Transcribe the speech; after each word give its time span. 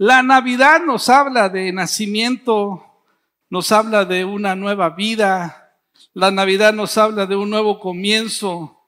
La 0.00 0.22
Navidad 0.22 0.84
nos 0.86 1.08
habla 1.08 1.48
de 1.48 1.72
nacimiento, 1.72 2.84
nos 3.50 3.72
habla 3.72 4.04
de 4.04 4.24
una 4.24 4.54
nueva 4.54 4.90
vida. 4.90 5.76
La 6.14 6.30
Navidad 6.30 6.72
nos 6.72 6.96
habla 6.96 7.26
de 7.26 7.34
un 7.34 7.50
nuevo 7.50 7.80
comienzo, 7.80 8.80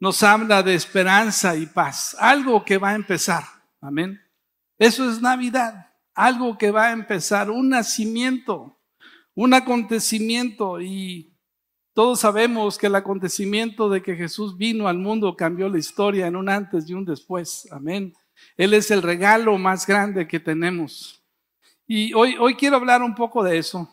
nos 0.00 0.24
habla 0.24 0.64
de 0.64 0.74
esperanza 0.74 1.54
y 1.54 1.66
paz, 1.66 2.16
algo 2.18 2.64
que 2.64 2.78
va 2.78 2.90
a 2.90 2.94
empezar. 2.96 3.44
Amén. 3.80 4.20
Eso 4.76 5.08
es 5.08 5.22
Navidad, 5.22 5.94
algo 6.12 6.58
que 6.58 6.72
va 6.72 6.88
a 6.88 6.92
empezar, 6.92 7.48
un 7.48 7.68
nacimiento, 7.68 8.76
un 9.36 9.54
acontecimiento 9.54 10.80
y 10.80 11.32
todos 11.94 12.18
sabemos 12.18 12.76
que 12.76 12.88
el 12.88 12.96
acontecimiento 12.96 13.88
de 13.88 14.02
que 14.02 14.16
Jesús 14.16 14.56
vino 14.56 14.88
al 14.88 14.98
mundo 14.98 15.36
cambió 15.36 15.68
la 15.68 15.78
historia 15.78 16.26
en 16.26 16.34
un 16.34 16.48
antes 16.48 16.90
y 16.90 16.94
un 16.94 17.04
después. 17.04 17.68
Amén. 17.70 18.12
Él 18.56 18.74
es 18.74 18.90
el 18.90 19.02
regalo 19.02 19.58
más 19.58 19.86
grande 19.86 20.26
que 20.26 20.40
tenemos. 20.40 21.22
Y 21.86 22.12
hoy, 22.14 22.36
hoy 22.38 22.54
quiero 22.54 22.76
hablar 22.76 23.02
un 23.02 23.14
poco 23.14 23.42
de 23.42 23.58
eso. 23.58 23.88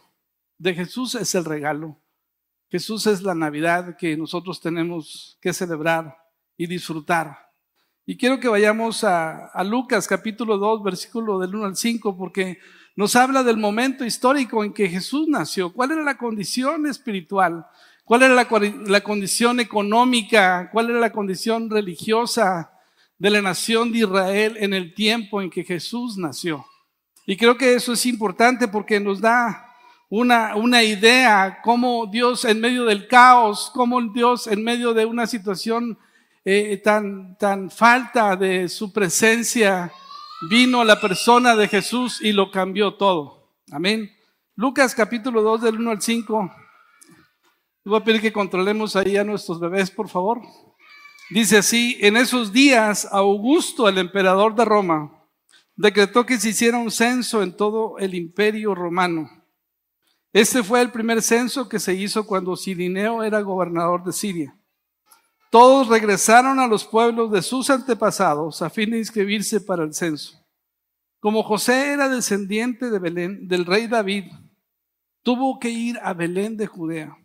De 0.57 0.73
Jesús 0.73 1.15
es 1.15 1.35
el 1.35 1.45
regalo. 1.45 1.99
Jesús 2.69 3.05
es 3.05 3.21
la 3.21 3.35
Navidad 3.35 3.95
que 3.97 4.17
nosotros 4.17 4.59
tenemos 4.59 5.37
que 5.39 5.53
celebrar 5.53 6.17
y 6.57 6.65
disfrutar. 6.65 7.37
Y 8.05 8.17
quiero 8.17 8.39
que 8.39 8.49
vayamos 8.49 9.03
a, 9.03 9.51
Lucas 9.63 10.07
capítulo 10.07 10.57
2, 10.57 10.83
versículo 10.83 11.39
del 11.39 11.55
1 11.55 11.65
al 11.65 11.75
5, 11.77 12.17
porque 12.17 12.57
nos 12.95 13.15
habla 13.15 13.43
del 13.43 13.57
momento 13.57 14.03
histórico 14.03 14.63
en 14.63 14.73
que 14.73 14.89
Jesús 14.89 15.27
nació. 15.27 15.71
¿Cuál 15.71 15.91
era 15.91 16.03
la 16.03 16.17
condición 16.17 16.85
espiritual? 16.85 17.65
¿Cuál 18.03 18.23
era 18.23 18.33
la, 18.33 18.47
la 18.87 19.01
condición 19.01 19.59
económica? 19.59 20.69
¿Cuál 20.71 20.89
era 20.89 20.99
la 20.99 21.11
condición 21.13 21.69
religiosa? 21.69 22.72
De 23.17 23.29
la 23.29 23.41
nación 23.41 23.91
de 23.91 23.99
Israel 23.99 24.57
en 24.59 24.73
el 24.73 24.93
tiempo 24.93 25.41
en 25.41 25.49
que 25.49 25.63
Jesús 25.63 26.17
nació. 26.17 26.65
Y 27.25 27.37
creo 27.37 27.57
que 27.57 27.73
eso 27.73 27.93
es 27.93 28.05
importante 28.05 28.67
porque 28.67 28.99
nos 28.99 29.21
da 29.21 29.69
una, 30.09 30.55
una 30.55 30.83
idea 30.83 31.59
cómo 31.63 32.05
Dios 32.07 32.45
en 32.45 32.59
medio 32.59 32.85
del 32.85 33.07
caos, 33.07 33.71
cómo 33.73 34.01
Dios 34.01 34.47
en 34.47 34.63
medio 34.63 34.93
de 34.93 35.05
una 35.05 35.25
situación 35.25 35.97
eh, 36.45 36.81
tan, 36.83 37.37
tan 37.37 37.71
falta 37.71 38.35
de 38.35 38.67
su 38.67 38.91
presencia, 38.91 39.91
vino 40.49 40.81
a 40.81 40.85
la 40.85 40.99
persona 40.99 41.55
de 41.55 41.67
Jesús 41.67 42.19
y 42.21 42.33
lo 42.33 42.51
cambió 42.51 42.95
todo. 42.95 43.49
Amén. 43.71 44.11
Lucas 44.55 44.93
capítulo 44.93 45.41
2 45.41 45.61
del 45.61 45.79
1 45.79 45.91
al 45.91 46.01
5. 46.01 46.51
Voy 47.85 47.97
a 47.97 48.03
pedir 48.03 48.21
que 48.21 48.33
controlemos 48.33 48.95
ahí 48.95 49.17
a 49.17 49.23
nuestros 49.23 49.59
bebés, 49.59 49.89
por 49.89 50.09
favor. 50.09 50.41
Dice 51.29 51.57
así, 51.57 51.97
en 52.01 52.17
esos 52.17 52.51
días 52.51 53.07
Augusto, 53.11 53.87
el 53.87 53.97
emperador 53.97 54.55
de 54.55 54.65
Roma, 54.65 55.25
decretó 55.75 56.25
que 56.25 56.37
se 56.37 56.49
hiciera 56.49 56.77
un 56.77 56.91
censo 56.91 57.41
en 57.41 57.55
todo 57.55 57.97
el 57.97 58.13
imperio 58.13 58.75
romano. 58.75 59.29
Este 60.33 60.63
fue 60.63 60.81
el 60.81 60.91
primer 60.91 61.21
censo 61.21 61.69
que 61.69 61.79
se 61.79 61.93
hizo 61.93 62.25
cuando 62.25 62.55
Sirineo 62.55 63.23
era 63.23 63.41
gobernador 63.41 64.03
de 64.03 64.11
Siria. 64.11 64.55
Todos 65.49 65.87
regresaron 65.87 66.59
a 66.59 66.67
los 66.67 66.83
pueblos 66.83 67.31
de 67.31 67.41
sus 67.41 67.69
antepasados 67.69 68.61
a 68.61 68.69
fin 68.69 68.91
de 68.91 68.97
inscribirse 68.97 69.61
para 69.61 69.83
el 69.83 69.93
censo. 69.93 70.43
Como 71.19 71.43
José 71.43 71.93
era 71.93 72.09
descendiente 72.09 72.89
de 72.89 72.99
Belén, 72.99 73.47
del 73.47 73.65
rey 73.65 73.87
David, 73.87 74.25
tuvo 75.21 75.59
que 75.59 75.69
ir 75.69 75.97
a 76.03 76.13
Belén 76.13 76.57
de 76.57 76.67
Judea, 76.67 77.15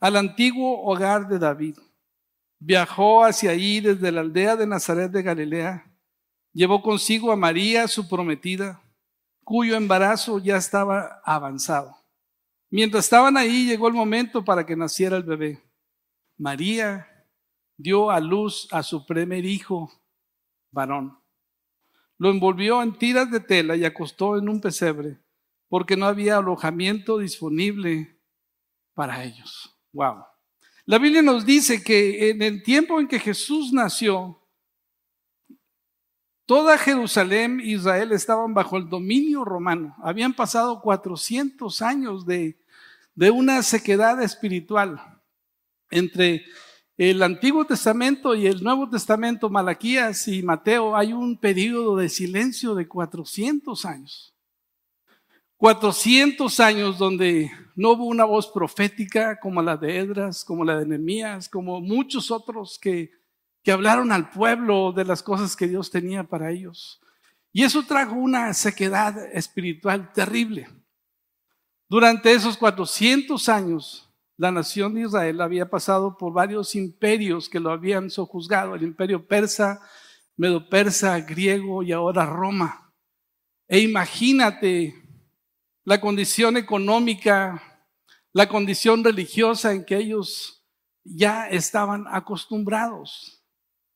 al 0.00 0.16
antiguo 0.16 0.82
hogar 0.82 1.28
de 1.28 1.38
David 1.38 1.76
Viajó 2.60 3.24
hacia 3.24 3.52
allí 3.52 3.80
desde 3.80 4.12
la 4.12 4.20
aldea 4.20 4.54
de 4.54 4.66
Nazaret 4.66 5.10
de 5.10 5.22
Galilea. 5.22 5.90
Llevó 6.52 6.82
consigo 6.82 7.32
a 7.32 7.36
María, 7.36 7.88
su 7.88 8.06
prometida, 8.06 8.82
cuyo 9.42 9.76
embarazo 9.76 10.38
ya 10.38 10.58
estaba 10.58 11.22
avanzado. 11.24 11.96
Mientras 12.70 13.04
estaban 13.04 13.38
ahí, 13.38 13.66
llegó 13.66 13.88
el 13.88 13.94
momento 13.94 14.44
para 14.44 14.66
que 14.66 14.76
naciera 14.76 15.16
el 15.16 15.22
bebé. 15.22 15.62
María 16.36 17.26
dio 17.78 18.10
a 18.10 18.20
luz 18.20 18.68
a 18.70 18.82
su 18.82 19.06
primer 19.06 19.46
hijo, 19.46 19.90
varón. 20.70 21.18
Lo 22.18 22.30
envolvió 22.30 22.82
en 22.82 22.98
tiras 22.98 23.30
de 23.30 23.40
tela 23.40 23.74
y 23.74 23.86
acostó 23.86 24.36
en 24.36 24.50
un 24.50 24.60
pesebre, 24.60 25.18
porque 25.68 25.96
no 25.96 26.04
había 26.04 26.36
alojamiento 26.36 27.16
disponible 27.16 28.20
para 28.94 29.24
ellos. 29.24 29.80
Wow. 29.92 30.24
La 30.86 30.98
Biblia 30.98 31.22
nos 31.22 31.44
dice 31.44 31.82
que 31.82 32.30
en 32.30 32.42
el 32.42 32.62
tiempo 32.62 33.00
en 33.00 33.08
que 33.08 33.18
Jesús 33.18 33.72
nació, 33.72 34.40
toda 36.46 36.78
Jerusalén 36.78 37.60
Israel 37.62 38.12
estaban 38.12 38.54
bajo 38.54 38.76
el 38.76 38.88
dominio 38.88 39.44
romano. 39.44 39.94
Habían 40.02 40.34
pasado 40.34 40.80
400 40.80 41.82
años 41.82 42.26
de, 42.26 42.58
de 43.14 43.30
una 43.30 43.62
sequedad 43.62 44.22
espiritual 44.22 45.20
entre 45.90 46.44
el 46.96 47.22
Antiguo 47.22 47.64
Testamento 47.64 48.34
y 48.34 48.46
el 48.46 48.62
Nuevo 48.62 48.88
Testamento, 48.88 49.48
Malaquías 49.48 50.28
y 50.28 50.42
Mateo, 50.42 50.94
hay 50.94 51.14
un 51.14 51.38
periodo 51.38 51.96
de 51.96 52.10
silencio 52.10 52.74
de 52.74 52.86
400 52.88 53.84
años. 53.86 54.34
400 55.60 56.58
años 56.60 56.96
donde 56.96 57.52
no 57.76 57.90
hubo 57.90 58.06
una 58.06 58.24
voz 58.24 58.50
profética 58.50 59.38
como 59.38 59.60
la 59.60 59.76
de 59.76 59.98
Edras, 59.98 60.42
como 60.42 60.64
la 60.64 60.78
de 60.78 60.86
Nehemías, 60.86 61.50
como 61.50 61.82
muchos 61.82 62.30
otros 62.30 62.78
que, 62.78 63.10
que 63.62 63.70
hablaron 63.70 64.10
al 64.10 64.30
pueblo 64.30 64.90
de 64.90 65.04
las 65.04 65.22
cosas 65.22 65.54
que 65.54 65.68
Dios 65.68 65.90
tenía 65.90 66.24
para 66.24 66.50
ellos. 66.50 66.98
Y 67.52 67.62
eso 67.62 67.82
trajo 67.82 68.14
una 68.14 68.54
sequedad 68.54 69.14
espiritual 69.36 70.10
terrible. 70.14 70.66
Durante 71.90 72.32
esos 72.32 72.56
400 72.56 73.46
años, 73.50 74.10
la 74.38 74.50
nación 74.50 74.94
de 74.94 75.02
Israel 75.02 75.42
había 75.42 75.68
pasado 75.68 76.16
por 76.16 76.32
varios 76.32 76.74
imperios 76.74 77.50
que 77.50 77.60
lo 77.60 77.70
habían 77.70 78.08
sojuzgado, 78.08 78.76
el 78.76 78.82
imperio 78.82 79.28
persa, 79.28 79.78
medo-persa, 80.38 81.20
griego 81.20 81.82
y 81.82 81.92
ahora 81.92 82.24
Roma. 82.24 82.94
E 83.68 83.80
imagínate 83.80 84.99
la 85.90 86.00
condición 86.00 86.56
económica, 86.56 87.60
la 88.32 88.48
condición 88.48 89.02
religiosa 89.02 89.72
en 89.72 89.84
que 89.84 89.96
ellos 89.96 90.64
ya 91.02 91.48
estaban 91.48 92.04
acostumbrados. 92.08 93.42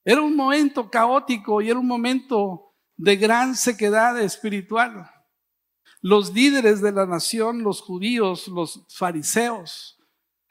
Era 0.04 0.20
un 0.20 0.34
momento 0.34 0.90
caótico 0.90 1.62
y 1.62 1.70
era 1.70 1.78
un 1.78 1.86
momento 1.86 2.74
de 2.96 3.14
gran 3.14 3.54
sequedad 3.54 4.20
espiritual. 4.20 5.08
Los 6.00 6.34
líderes 6.34 6.82
de 6.82 6.90
la 6.90 7.06
nación, 7.06 7.62
los 7.62 7.80
judíos, 7.80 8.48
los 8.48 8.84
fariseos, 8.88 9.96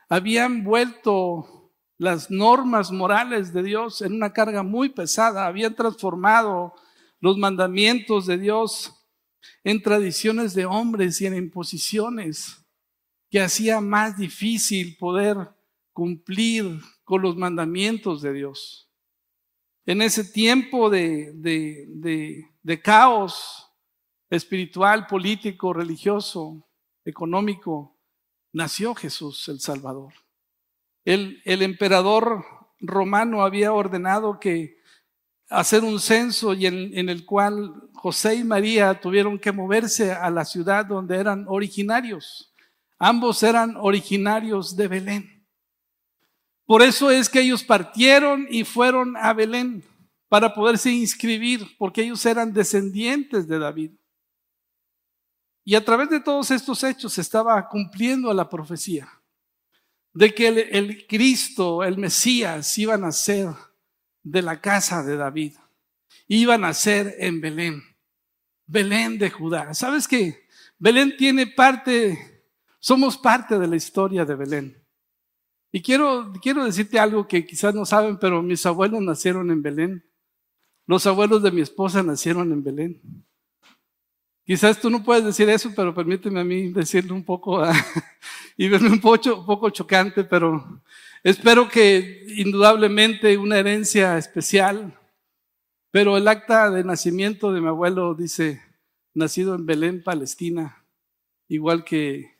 habían 0.07 0.63
vuelto 0.63 1.73
las 1.97 2.31
normas 2.31 2.89
morales 2.89 3.51
de 3.51 3.63
Dios 3.63 4.01
en 4.01 4.13
una 4.13 4.31
carga 4.31 4.63
muy 4.63 4.87
pesada, 4.87 5.45
habían 5.45 5.75
transformado 5.75 6.73
los 7.19 7.37
mandamientos 7.37 8.27
de 8.27 8.37
Dios 8.37 9.02
en 9.63 9.81
tradiciones 9.81 10.53
de 10.53 10.65
hombres 10.65 11.19
y 11.21 11.25
en 11.25 11.35
imposiciones 11.35 12.65
que 13.29 13.41
hacía 13.41 13.81
más 13.81 14.17
difícil 14.17 14.97
poder 14.97 15.37
cumplir 15.91 16.79
con 17.03 17.21
los 17.21 17.35
mandamientos 17.35 18.21
de 18.21 18.33
Dios. 18.33 18.89
En 19.85 20.01
ese 20.01 20.23
tiempo 20.23 20.89
de, 20.89 21.31
de, 21.33 22.81
caos 22.81 23.69
espiritual, 24.29 25.07
político, 25.07 25.73
religioso, 25.73 26.67
económico, 27.03 27.97
nació 28.51 28.95
Jesús 28.95 29.47
el 29.49 29.59
Salvador. 29.59 30.13
El, 31.05 31.41
el 31.43 31.61
emperador 31.61 32.45
romano 32.79 33.43
había 33.43 33.73
ordenado 33.73 34.39
que 34.39 34.77
hacer 35.49 35.83
un 35.83 35.99
censo 35.99 36.53
y 36.53 36.65
en, 36.65 37.09
el 37.09 37.25
cual 37.25 37.89
José 38.03 38.35
y 38.35 38.43
María 38.43 38.99
tuvieron 38.99 39.39
que 39.39 39.53
moverse 39.53 40.11
a 40.11 40.29
la 40.29 40.43
ciudad 40.43 40.85
donde 40.85 41.15
eran 41.15 41.45
originarios. 41.47 42.53
Ambos 42.99 43.41
eran 43.43 43.77
originarios 43.77 44.75
de 44.75 44.89
Belén. 44.89 45.47
Por 46.65 46.81
eso 46.81 47.09
es 47.09 47.29
que 47.29 47.39
ellos 47.39 47.63
partieron 47.63 48.45
y 48.49 48.65
fueron 48.65 49.15
a 49.15 49.31
Belén 49.31 49.85
para 50.27 50.53
poderse 50.53 50.91
inscribir, 50.91 51.65
porque 51.77 52.01
ellos 52.01 52.25
eran 52.25 52.51
descendientes 52.51 53.47
de 53.47 53.57
David. 53.57 53.91
Y 55.63 55.73
a 55.75 55.85
través 55.85 56.09
de 56.09 56.19
todos 56.19 56.51
estos 56.51 56.83
hechos 56.83 57.13
se 57.13 57.21
estaba 57.21 57.69
cumpliendo 57.69 58.33
la 58.33 58.49
profecía 58.49 59.07
de 60.11 60.35
que 60.35 60.49
el, 60.49 60.57
el 60.57 61.07
Cristo, 61.07 61.85
el 61.85 61.97
Mesías, 61.97 62.77
iba 62.77 62.95
a 62.95 62.97
nacer 62.97 63.47
de 64.23 64.41
la 64.41 64.59
casa 64.59 65.03
de 65.03 65.15
David. 65.15 65.53
Iban 66.27 66.65
a 66.65 66.73
ser 66.73 67.15
en 67.19 67.39
Belén, 67.39 67.92
Belén 68.65 69.17
de 69.17 69.29
Judá. 69.29 69.73
¿Sabes 69.73 70.07
qué? 70.07 70.47
Belén 70.79 71.15
tiene 71.17 71.47
parte, 71.47 72.43
somos 72.79 73.17
parte 73.17 73.57
de 73.57 73.67
la 73.67 73.75
historia 73.75 74.25
de 74.25 74.35
Belén. 74.35 74.83
Y 75.71 75.81
quiero, 75.81 76.31
quiero 76.41 76.65
decirte 76.65 76.99
algo 76.99 77.27
que 77.27 77.45
quizás 77.45 77.73
no 77.73 77.85
saben, 77.85 78.17
pero 78.17 78.41
mis 78.41 78.65
abuelos 78.65 79.01
nacieron 79.01 79.49
en 79.49 79.61
Belén. 79.61 80.05
Los 80.85 81.07
abuelos 81.07 81.41
de 81.41 81.51
mi 81.51 81.61
esposa 81.61 82.03
nacieron 82.03 82.51
en 82.51 82.63
Belén. 82.63 83.01
Quizás 84.45 84.79
tú 84.79 84.89
no 84.89 85.03
puedes 85.03 85.23
decir 85.23 85.49
eso, 85.49 85.71
pero 85.73 85.95
permíteme 85.95 86.41
a 86.41 86.43
mí 86.43 86.67
decirlo 86.67 87.15
un 87.15 87.23
poco 87.23 87.61
ah, 87.61 87.73
y 88.57 88.67
verme 88.67 88.89
un 88.89 88.99
poco, 88.99 89.35
un 89.35 89.45
poco 89.45 89.69
chocante, 89.69 90.25
pero 90.25 90.81
espero 91.23 91.69
que 91.69 92.25
indudablemente 92.35 93.37
una 93.37 93.57
herencia 93.57 94.17
especial, 94.17 94.99
pero 95.93 96.17
el 96.17 96.27
acta 96.27 96.71
de 96.71 96.83
nacimiento 96.83 97.53
de 97.53 97.61
mi 97.61 97.67
abuelo 97.67 98.15
dice, 98.15 98.63
nacido 99.13 99.53
en 99.53 99.67
Belén, 99.67 100.03
Palestina, 100.03 100.87
igual 101.47 101.83
que 101.83 102.39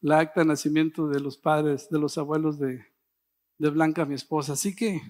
la 0.00 0.20
acta 0.20 0.40
de 0.40 0.46
nacimiento 0.46 1.06
de 1.06 1.20
los 1.20 1.36
padres, 1.36 1.90
de 1.90 1.98
los 1.98 2.16
abuelos 2.16 2.58
de, 2.58 2.86
de 3.58 3.68
Blanca, 3.68 4.06
mi 4.06 4.14
esposa. 4.14 4.54
Así 4.54 4.74
que 4.74 5.02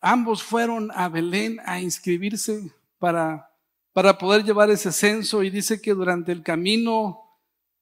ambos 0.00 0.44
fueron 0.44 0.92
a 0.94 1.08
Belén 1.08 1.58
a 1.64 1.80
inscribirse 1.80 2.70
para, 3.00 3.50
para 3.92 4.16
poder 4.16 4.44
llevar 4.44 4.70
ese 4.70 4.92
censo 4.92 5.42
y 5.42 5.50
dice 5.50 5.82
que 5.82 5.94
durante 5.94 6.30
el 6.30 6.44
camino 6.44 7.40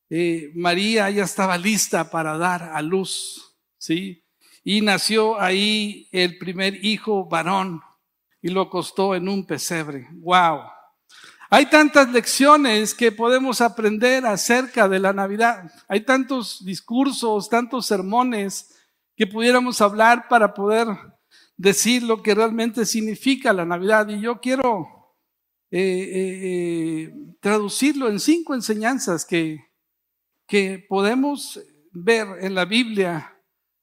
eh, 0.08 0.50
María 0.54 1.10
ya 1.10 1.24
estaba 1.24 1.58
lista 1.58 2.10
para 2.10 2.38
dar 2.38 2.62
a 2.62 2.80
luz, 2.80 3.58
¿sí? 3.76 4.24
Y 4.64 4.80
nació 4.80 5.38
ahí 5.38 6.08
el 6.12 6.38
primer 6.38 6.82
hijo 6.82 7.26
varón 7.26 7.82
y 8.42 8.50
lo 8.50 8.62
acostó 8.62 9.14
en 9.14 9.28
un 9.28 9.46
pesebre. 9.46 10.08
¡Wow! 10.12 10.62
Hay 11.48 11.66
tantas 11.66 12.10
lecciones 12.10 12.94
que 12.94 13.12
podemos 13.12 13.60
aprender 13.60 14.26
acerca 14.26 14.88
de 14.88 14.98
la 14.98 15.12
Navidad. 15.12 15.70
Hay 15.86 16.00
tantos 16.00 16.64
discursos, 16.64 17.48
tantos 17.48 17.86
sermones 17.86 18.74
que 19.14 19.26
pudiéramos 19.26 19.80
hablar 19.80 20.28
para 20.28 20.54
poder 20.54 20.88
decir 21.56 22.02
lo 22.02 22.22
que 22.22 22.34
realmente 22.34 22.86
significa 22.86 23.52
la 23.52 23.66
Navidad. 23.66 24.08
Y 24.08 24.20
yo 24.20 24.40
quiero 24.40 25.14
eh, 25.70 25.78
eh, 25.80 26.40
eh, 26.42 27.14
traducirlo 27.40 28.08
en 28.08 28.18
cinco 28.18 28.54
enseñanzas 28.54 29.24
que, 29.24 29.58
que 30.46 30.84
podemos 30.88 31.60
ver 31.92 32.28
en 32.40 32.54
la 32.54 32.64
Biblia 32.64 33.38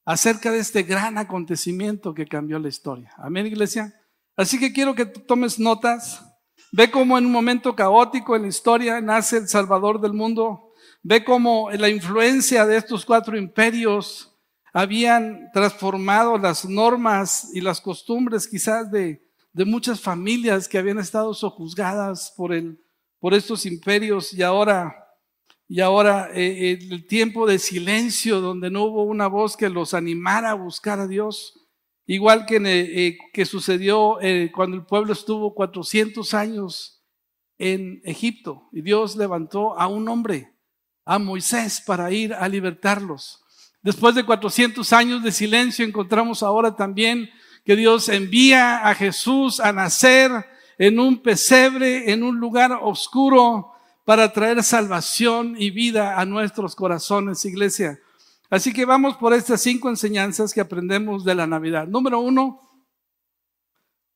acerca 0.05 0.51
de 0.51 0.57
este 0.57 0.81
gran 0.81 1.19
acontecimiento 1.19 2.15
que 2.15 2.25
cambió 2.25 2.57
la 2.57 2.67
historia. 2.67 3.13
Amén, 3.17 3.45
iglesia. 3.45 3.98
Así 4.39 4.57
que 4.57 4.71
quiero 4.71 4.95
que 4.95 5.05
tomes 5.05 5.59
notas. 5.59 6.25
Ve 6.71 6.89
cómo 6.89 7.17
en 7.17 7.25
un 7.25 7.31
momento 7.33 7.75
caótico 7.75 8.37
en 8.37 8.43
la 8.43 8.47
historia 8.47 9.01
nace 9.01 9.35
el 9.35 9.49
Salvador 9.49 9.99
del 9.99 10.13
mundo. 10.13 10.71
Ve 11.03 11.25
cómo 11.25 11.69
la 11.71 11.89
influencia 11.89 12.65
de 12.65 12.77
estos 12.77 13.03
cuatro 13.03 13.37
imperios 13.37 14.33
habían 14.71 15.51
transformado 15.51 16.37
las 16.37 16.63
normas 16.63 17.49
y 17.53 17.59
las 17.59 17.81
costumbres 17.81 18.47
quizás 18.47 18.89
de, 18.89 19.21
de 19.51 19.65
muchas 19.65 19.99
familias 19.99 20.69
que 20.69 20.77
habían 20.77 20.99
estado 20.99 21.33
sojuzgadas 21.33 22.33
por, 22.37 22.53
el, 22.53 22.79
por 23.19 23.33
estos 23.33 23.65
imperios 23.65 24.31
y 24.31 24.41
ahora, 24.41 24.95
y 25.67 25.81
ahora 25.81 26.29
eh, 26.33 26.79
el 26.79 27.05
tiempo 27.07 27.45
de 27.45 27.59
silencio 27.59 28.39
donde 28.39 28.71
no 28.71 28.85
hubo 28.85 29.03
una 29.03 29.27
voz 29.27 29.57
que 29.57 29.67
los 29.67 29.93
animara 29.93 30.51
a 30.51 30.53
buscar 30.53 31.01
a 31.01 31.07
Dios 31.07 31.58
Igual 32.11 32.47
que, 32.47 32.59
eh, 32.65 33.19
que 33.31 33.45
sucedió 33.45 34.19
eh, 34.19 34.51
cuando 34.51 34.75
el 34.75 34.83
pueblo 34.83 35.13
estuvo 35.13 35.53
400 35.53 36.33
años 36.33 37.03
en 37.59 38.01
Egipto 38.03 38.67
y 38.71 38.81
Dios 38.81 39.15
levantó 39.15 39.79
a 39.79 39.85
un 39.85 40.09
hombre, 40.09 40.51
a 41.05 41.19
Moisés, 41.19 41.83
para 41.85 42.09
ir 42.09 42.33
a 42.33 42.47
libertarlos. 42.47 43.43
Después 43.83 44.15
de 44.15 44.25
400 44.25 44.91
años 44.91 45.21
de 45.21 45.31
silencio 45.31 45.85
encontramos 45.85 46.41
ahora 46.41 46.75
también 46.75 47.29
que 47.63 47.75
Dios 47.75 48.09
envía 48.09 48.89
a 48.89 48.95
Jesús 48.95 49.59
a 49.59 49.71
nacer 49.71 50.31
en 50.79 50.99
un 50.99 51.21
pesebre, 51.21 52.11
en 52.11 52.23
un 52.23 52.39
lugar 52.39 52.71
oscuro, 52.81 53.71
para 54.03 54.33
traer 54.33 54.63
salvación 54.63 55.55
y 55.59 55.69
vida 55.69 56.19
a 56.19 56.25
nuestros 56.25 56.73
corazones, 56.73 57.45
iglesia. 57.45 57.99
Así 58.49 58.73
que 58.73 58.83
vamos 58.83 59.15
por 59.17 59.33
estas 59.33 59.61
cinco 59.61 59.89
enseñanzas 59.89 60.53
que 60.53 60.61
aprendemos 60.61 61.23
de 61.23 61.35
la 61.35 61.45
Navidad. 61.45 61.87
Número 61.87 62.19
uno, 62.19 62.67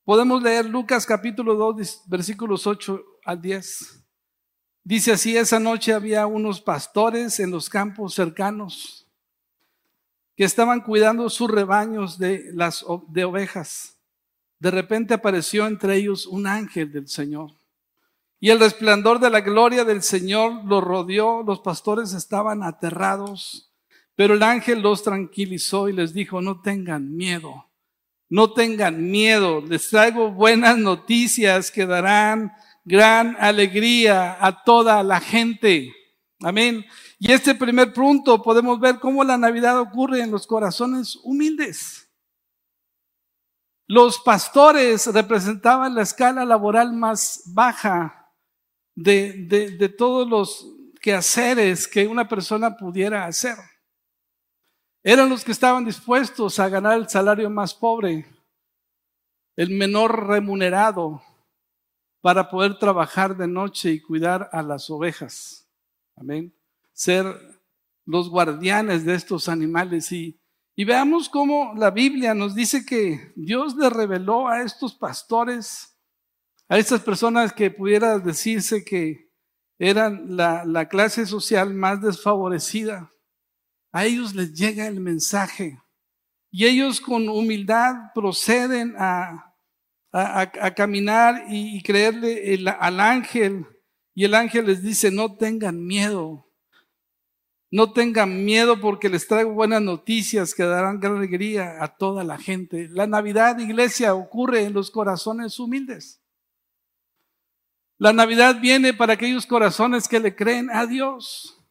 podemos 0.03 0.41
leer 0.41 0.65
Lucas 0.65 1.05
capítulo 1.05 1.53
2, 1.53 2.03
versículos 2.07 2.65
8 2.65 3.03
al 3.25 3.41
10. 3.41 4.03
Dice 4.83 5.11
así, 5.11 5.37
esa 5.37 5.59
noche 5.59 5.93
había 5.93 6.25
unos 6.25 6.61
pastores 6.61 7.39
en 7.39 7.51
los 7.51 7.69
campos 7.69 8.15
cercanos 8.15 9.07
que 10.35 10.45
estaban 10.45 10.81
cuidando 10.81 11.29
sus 11.29 11.49
rebaños 11.51 12.17
de, 12.17 12.49
las, 12.53 12.83
de 13.09 13.25
ovejas. 13.25 13.99
De 14.57 14.71
repente 14.71 15.13
apareció 15.13 15.67
entre 15.67 15.95
ellos 15.95 16.25
un 16.25 16.47
ángel 16.47 16.91
del 16.91 17.07
Señor. 17.07 17.51
Y 18.39 18.49
el 18.49 18.59
resplandor 18.59 19.19
de 19.19 19.29
la 19.29 19.41
gloria 19.41 19.85
del 19.85 20.01
Señor 20.01 20.65
los 20.65 20.83
rodeó, 20.83 21.43
los 21.43 21.59
pastores 21.59 22.13
estaban 22.13 22.63
aterrados 22.63 23.72
pero 24.15 24.35
el 24.35 24.43
ángel 24.43 24.81
los 24.81 25.03
tranquilizó 25.03 25.89
y 25.89 25.93
les 25.93 26.13
dijo, 26.13 26.41
no 26.41 26.61
tengan 26.61 27.15
miedo, 27.15 27.69
no 28.29 28.53
tengan 28.53 29.09
miedo, 29.09 29.61
les 29.61 29.89
traigo 29.89 30.31
buenas 30.31 30.77
noticias 30.77 31.71
que 31.71 31.85
darán 31.85 32.51
gran 32.85 33.35
alegría 33.39 34.37
a 34.39 34.63
toda 34.63 35.01
la 35.03 35.19
gente. 35.19 35.93
Amén. 36.41 36.85
Y 37.19 37.31
este 37.31 37.55
primer 37.55 37.93
punto 37.93 38.41
podemos 38.41 38.79
ver 38.79 38.99
cómo 38.99 39.23
la 39.23 39.37
Navidad 39.37 39.79
ocurre 39.79 40.21
en 40.21 40.31
los 40.31 40.45
corazones 40.45 41.17
humildes. 41.23 42.09
Los 43.87 44.19
pastores 44.19 45.07
representaban 45.07 45.95
la 45.95 46.01
escala 46.01 46.45
laboral 46.45 46.93
más 46.93 47.43
baja 47.47 48.31
de, 48.95 49.45
de, 49.47 49.71
de 49.71 49.89
todos 49.89 50.27
los 50.27 50.67
quehaceres 51.01 51.87
que 51.87 52.07
una 52.07 52.27
persona 52.27 52.75
pudiera 52.75 53.25
hacer. 53.25 53.55
Eran 55.05 55.29
los 55.29 55.43
que 55.43 55.51
estaban 55.51 55.83
dispuestos 55.83 56.59
a 56.59 56.69
ganar 56.69 56.97
el 56.97 57.09
salario 57.09 57.49
más 57.49 57.73
pobre, 57.73 58.25
el 59.57 59.71
menor 59.71 60.27
remunerado, 60.27 61.21
para 62.21 62.49
poder 62.49 62.79
trabajar 62.79 63.35
de 63.35 63.45
noche 63.45 63.91
y 63.91 63.99
cuidar 63.99 64.49
a 64.53 64.63
las 64.63 64.89
ovejas. 64.89 65.69
Amén. 66.15 66.55
Ser 66.93 67.25
los 68.05 68.29
guardianes 68.29 69.03
de 69.03 69.15
estos 69.15 69.49
animales. 69.49 70.09
Y, 70.13 70.39
y 70.73 70.85
veamos 70.85 71.27
cómo 71.27 71.73
la 71.75 71.91
Biblia 71.91 72.33
nos 72.33 72.55
dice 72.55 72.85
que 72.85 73.33
Dios 73.35 73.75
le 73.75 73.89
reveló 73.89 74.47
a 74.47 74.61
estos 74.61 74.95
pastores, 74.95 75.99
a 76.69 76.77
estas 76.77 77.01
personas 77.01 77.51
que 77.51 77.71
pudiera 77.71 78.19
decirse 78.19 78.85
que 78.85 79.33
eran 79.77 80.37
la, 80.37 80.63
la 80.63 80.87
clase 80.87 81.25
social 81.25 81.73
más 81.73 82.01
desfavorecida 82.01 83.12
a 83.93 84.05
ellos 84.05 84.35
les 84.35 84.53
llega 84.53 84.87
el 84.87 84.99
mensaje 84.99 85.79
y 86.51 86.65
ellos 86.65 86.99
con 86.99 87.29
humildad 87.29 88.11
proceden 88.13 88.95
a, 88.97 89.55
a, 90.11 90.73
caminar 90.73 91.45
y, 91.47 91.81
creerle 91.81 92.59
al 92.79 92.99
ángel 92.99 93.65
y 94.15 94.25
el 94.25 94.33
ángel 94.33 94.65
les 94.65 94.83
dice, 94.83 95.11
no 95.11 95.35
tengan 95.35 95.85
miedo, 95.85 96.47
no 97.71 97.93
tengan 97.93 98.43
miedo 98.45 98.79
porque 98.79 99.09
les 99.09 99.27
traigo 99.27 99.53
buenas 99.53 99.81
noticias 99.81 100.53
que 100.53 100.63
darán 100.63 100.99
gran 100.99 101.17
alegría 101.17 101.83
a 101.83 101.87
toda 101.87 102.23
la 102.23 102.37
gente. 102.37 102.87
La 102.89 103.07
Navidad, 103.07 103.57
iglesia, 103.57 104.13
ocurre 104.13 104.63
en 104.63 104.73
los 104.73 104.91
corazones 104.91 105.59
humildes. 105.59 106.21
La 107.97 108.13
Navidad 108.13 108.59
viene 108.59 108.93
para 108.93 109.13
aquellos 109.13 109.45
corazones 109.47 110.07
que 110.07 110.19
le 110.19 110.35
creen 110.35 110.69
a 110.69 110.85
Dios. 110.85 111.62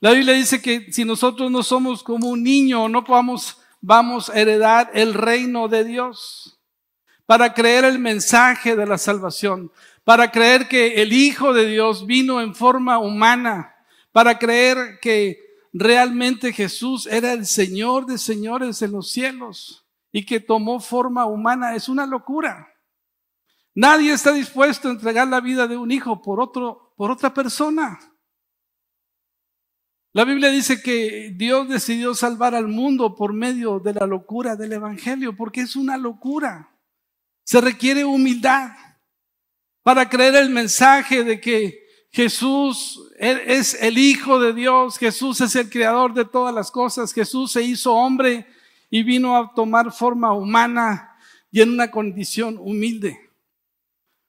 La 0.00 0.10
Biblia 0.10 0.34
dice 0.34 0.60
que 0.60 0.92
si 0.92 1.04
nosotros 1.04 1.50
no 1.50 1.62
somos 1.62 2.02
como 2.02 2.28
un 2.28 2.42
niño, 2.42 2.88
no 2.88 3.04
podamos, 3.04 3.58
vamos 3.80 4.28
a 4.28 4.38
heredar 4.38 4.90
el 4.94 5.14
reino 5.14 5.68
de 5.68 5.84
Dios. 5.84 6.58
Para 7.26 7.54
creer 7.54 7.86
el 7.86 7.98
mensaje 7.98 8.76
de 8.76 8.84
la 8.84 8.98
salvación, 8.98 9.72
para 10.04 10.30
creer 10.30 10.68
que 10.68 11.00
el 11.00 11.12
Hijo 11.12 11.54
de 11.54 11.66
Dios 11.66 12.06
vino 12.06 12.40
en 12.40 12.54
forma 12.54 12.98
humana, 12.98 13.74
para 14.12 14.38
creer 14.38 14.98
que 15.00 15.40
realmente 15.72 16.52
Jesús 16.52 17.06
era 17.06 17.32
el 17.32 17.46
Señor 17.46 18.06
de 18.06 18.18
señores 18.18 18.82
en 18.82 18.92
los 18.92 19.10
cielos 19.10 19.84
y 20.12 20.24
que 20.24 20.38
tomó 20.38 20.80
forma 20.80 21.26
humana, 21.26 21.74
es 21.74 21.88
una 21.88 22.06
locura. 22.06 22.68
Nadie 23.74 24.12
está 24.12 24.32
dispuesto 24.32 24.88
a 24.88 24.92
entregar 24.92 25.26
la 25.26 25.40
vida 25.40 25.66
de 25.66 25.76
un 25.76 25.90
hijo 25.90 26.22
por 26.22 26.40
otro, 26.40 26.92
por 26.96 27.10
otra 27.10 27.34
persona. 27.34 27.98
La 30.14 30.24
Biblia 30.24 30.48
dice 30.48 30.80
que 30.80 31.32
Dios 31.34 31.68
decidió 31.68 32.14
salvar 32.14 32.54
al 32.54 32.68
mundo 32.68 33.16
por 33.16 33.32
medio 33.32 33.80
de 33.80 33.94
la 33.94 34.06
locura 34.06 34.54
del 34.54 34.74
Evangelio, 34.74 35.36
porque 35.36 35.62
es 35.62 35.74
una 35.74 35.96
locura. 35.96 36.70
Se 37.42 37.60
requiere 37.60 38.04
humildad 38.04 38.70
para 39.82 40.08
creer 40.08 40.36
el 40.36 40.50
mensaje 40.50 41.24
de 41.24 41.40
que 41.40 41.84
Jesús 42.12 43.10
es 43.18 43.74
el 43.82 43.98
Hijo 43.98 44.38
de 44.38 44.52
Dios, 44.52 44.98
Jesús 44.98 45.40
es 45.40 45.56
el 45.56 45.68
Creador 45.68 46.14
de 46.14 46.24
todas 46.24 46.54
las 46.54 46.70
cosas, 46.70 47.12
Jesús 47.12 47.50
se 47.50 47.64
hizo 47.64 47.92
hombre 47.92 48.46
y 48.90 49.02
vino 49.02 49.36
a 49.36 49.52
tomar 49.52 49.90
forma 49.90 50.32
humana 50.32 51.16
y 51.50 51.60
en 51.60 51.70
una 51.70 51.90
condición 51.90 52.56
humilde. 52.60 53.18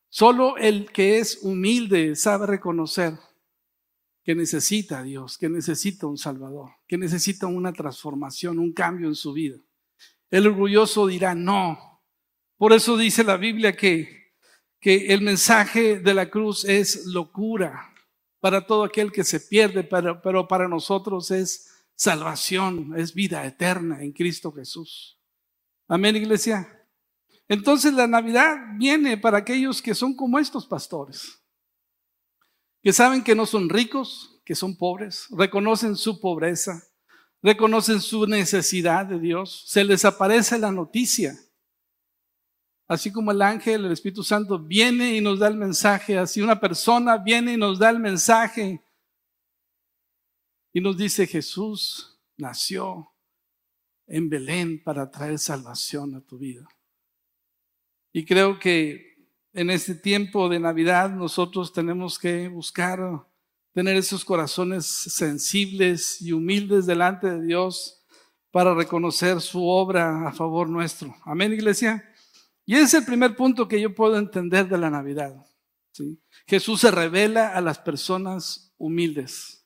Solo 0.10 0.58
el 0.58 0.92
que 0.92 1.20
es 1.20 1.38
humilde 1.44 2.15
sabe 2.15 2.48
reconocer 2.48 3.20
que 4.25 4.34
necesita 4.34 5.03
Dios, 5.03 5.38
que 5.38 5.48
necesita 5.48 6.08
un 6.08 6.17
Salvador, 6.17 6.72
que 6.88 6.98
necesita 6.98 7.46
una 7.46 7.72
transformación, 7.72 8.58
un 8.58 8.74
cambio 8.74 9.08
en 9.08 9.13
su 9.13 9.34
vida. 9.34 9.58
El 10.32 10.48
orgulloso 10.48 11.05
dirá 11.05 11.36
no. 11.36 12.01
Por 12.58 12.74
eso 12.74 12.98
dice 12.98 13.24
la 13.24 13.38
Biblia 13.38 13.77
que, 13.77 14.34
que 14.79 15.13
el 15.13 15.22
mensaje 15.22 16.00
de 16.00 16.13
la 16.15 16.32
cruz 16.32 16.65
es 16.65 17.05
locura 17.05 17.94
para 18.39 18.65
todo 18.65 18.84
aquel 18.84 19.12
que 19.12 19.24
se 19.24 19.39
pierde, 19.39 19.84
pero 19.84 20.48
para 20.48 20.67
nosotros 20.67 21.29
es 21.29 21.70
salvación, 21.94 22.94
es 22.98 23.13
vida 23.13 23.46
eterna 23.46 24.01
en 24.01 24.12
Cristo 24.12 24.51
Jesús. 24.51 25.20
Amén, 25.88 26.15
iglesia. 26.15 26.84
Entonces 27.48 27.94
la 27.94 28.08
Navidad 28.08 28.55
viene 28.75 29.17
para 29.17 29.38
aquellos 29.38 29.84
que 29.84 29.94
son 29.94 30.15
como 30.15 30.39
estos 30.39 30.65
pastores, 30.65 31.45
que 32.86 32.94
saben 32.94 33.24
que 33.24 33.34
no 33.34 33.48
son 33.48 33.68
ricos, 33.68 34.39
que 34.46 34.54
son 34.54 34.77
pobres, 34.77 35.25
reconocen 35.32 35.96
su 35.96 36.22
pobreza, 36.22 36.84
reconocen 37.42 38.00
su 38.00 38.27
necesidad 38.27 39.08
de 39.08 39.20
Dios, 39.20 39.63
se 39.65 39.84
les 39.84 40.06
aparece 40.06 40.60
la 40.60 40.72
noticia. 40.72 41.36
Así 42.88 43.12
como 43.12 43.32
el 43.32 43.42
ángel, 43.42 43.86
el 43.86 43.92
Espíritu 43.92 44.22
Santo 44.22 44.60
viene 44.60 45.15
y 45.15 45.20
nos 45.20 45.39
da 45.39 45.48
el 45.48 45.56
mensaje, 45.56 46.15
así 46.20 46.44
una 46.44 46.60
persona 46.60 47.18
viene 47.18 47.54
y 47.54 47.58
nos 47.58 47.80
da 47.80 47.89
el 47.89 47.98
mensaje 47.98 48.86
y 50.72 50.80
nos 50.80 50.96
dice 50.96 51.25
Jesús 51.25 52.22
nació 52.38 53.12
en 54.06 54.30
Belén 54.30 54.84
para 54.84 55.10
traer 55.10 55.39
salvación 55.39 56.13
a 56.13 56.22
tu 56.22 56.38
vida. 56.38 56.68
Y 58.13 58.25
creo 58.25 58.60
que 58.60 59.05
en 59.56 59.70
este 59.70 59.96
tiempo 59.96 60.50
de 60.50 60.60
Navidad 60.60 61.10
nosotros 61.10 61.72
tenemos 61.72 62.20
que 62.20 62.50
buscar 62.50 63.26
tener 63.74 63.96
esos 63.96 64.26
corazones 64.26 64.86
sensibles 64.86 66.22
y 66.22 66.34
humildes 66.34 66.86
delante 66.86 67.30
de 67.32 67.42
Dios 67.42 68.06
para 68.52 68.74
reconocer 68.74 69.40
su 69.40 69.66
obra 69.66 70.28
a 70.28 70.34
favor 70.34 70.70
nuestro. 70.70 71.16
Amén, 71.24 71.54
iglesia. 71.54 72.04
Y 72.66 72.76
ese 72.76 72.84
es 72.84 72.94
el 72.96 73.06
primer 73.06 73.36
punto 73.38 73.68
que 73.68 73.80
yo 73.80 73.96
puedo 73.96 74.18
entender 74.18 74.68
de 74.68 74.78
la 74.78 74.90
Navidad. 74.90 75.34
Jesús 76.46 76.82
se 76.82 76.92
revela 76.92 77.50
a 77.50 77.62
las 77.62 77.80
personas 77.80 78.74
humildes. 78.78 79.66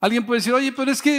Alguien 0.00 0.26
puede 0.26 0.40
decir, 0.40 0.54
oye, 0.54 0.72
pero 0.72 0.90
es 0.90 1.00
que 1.00 1.18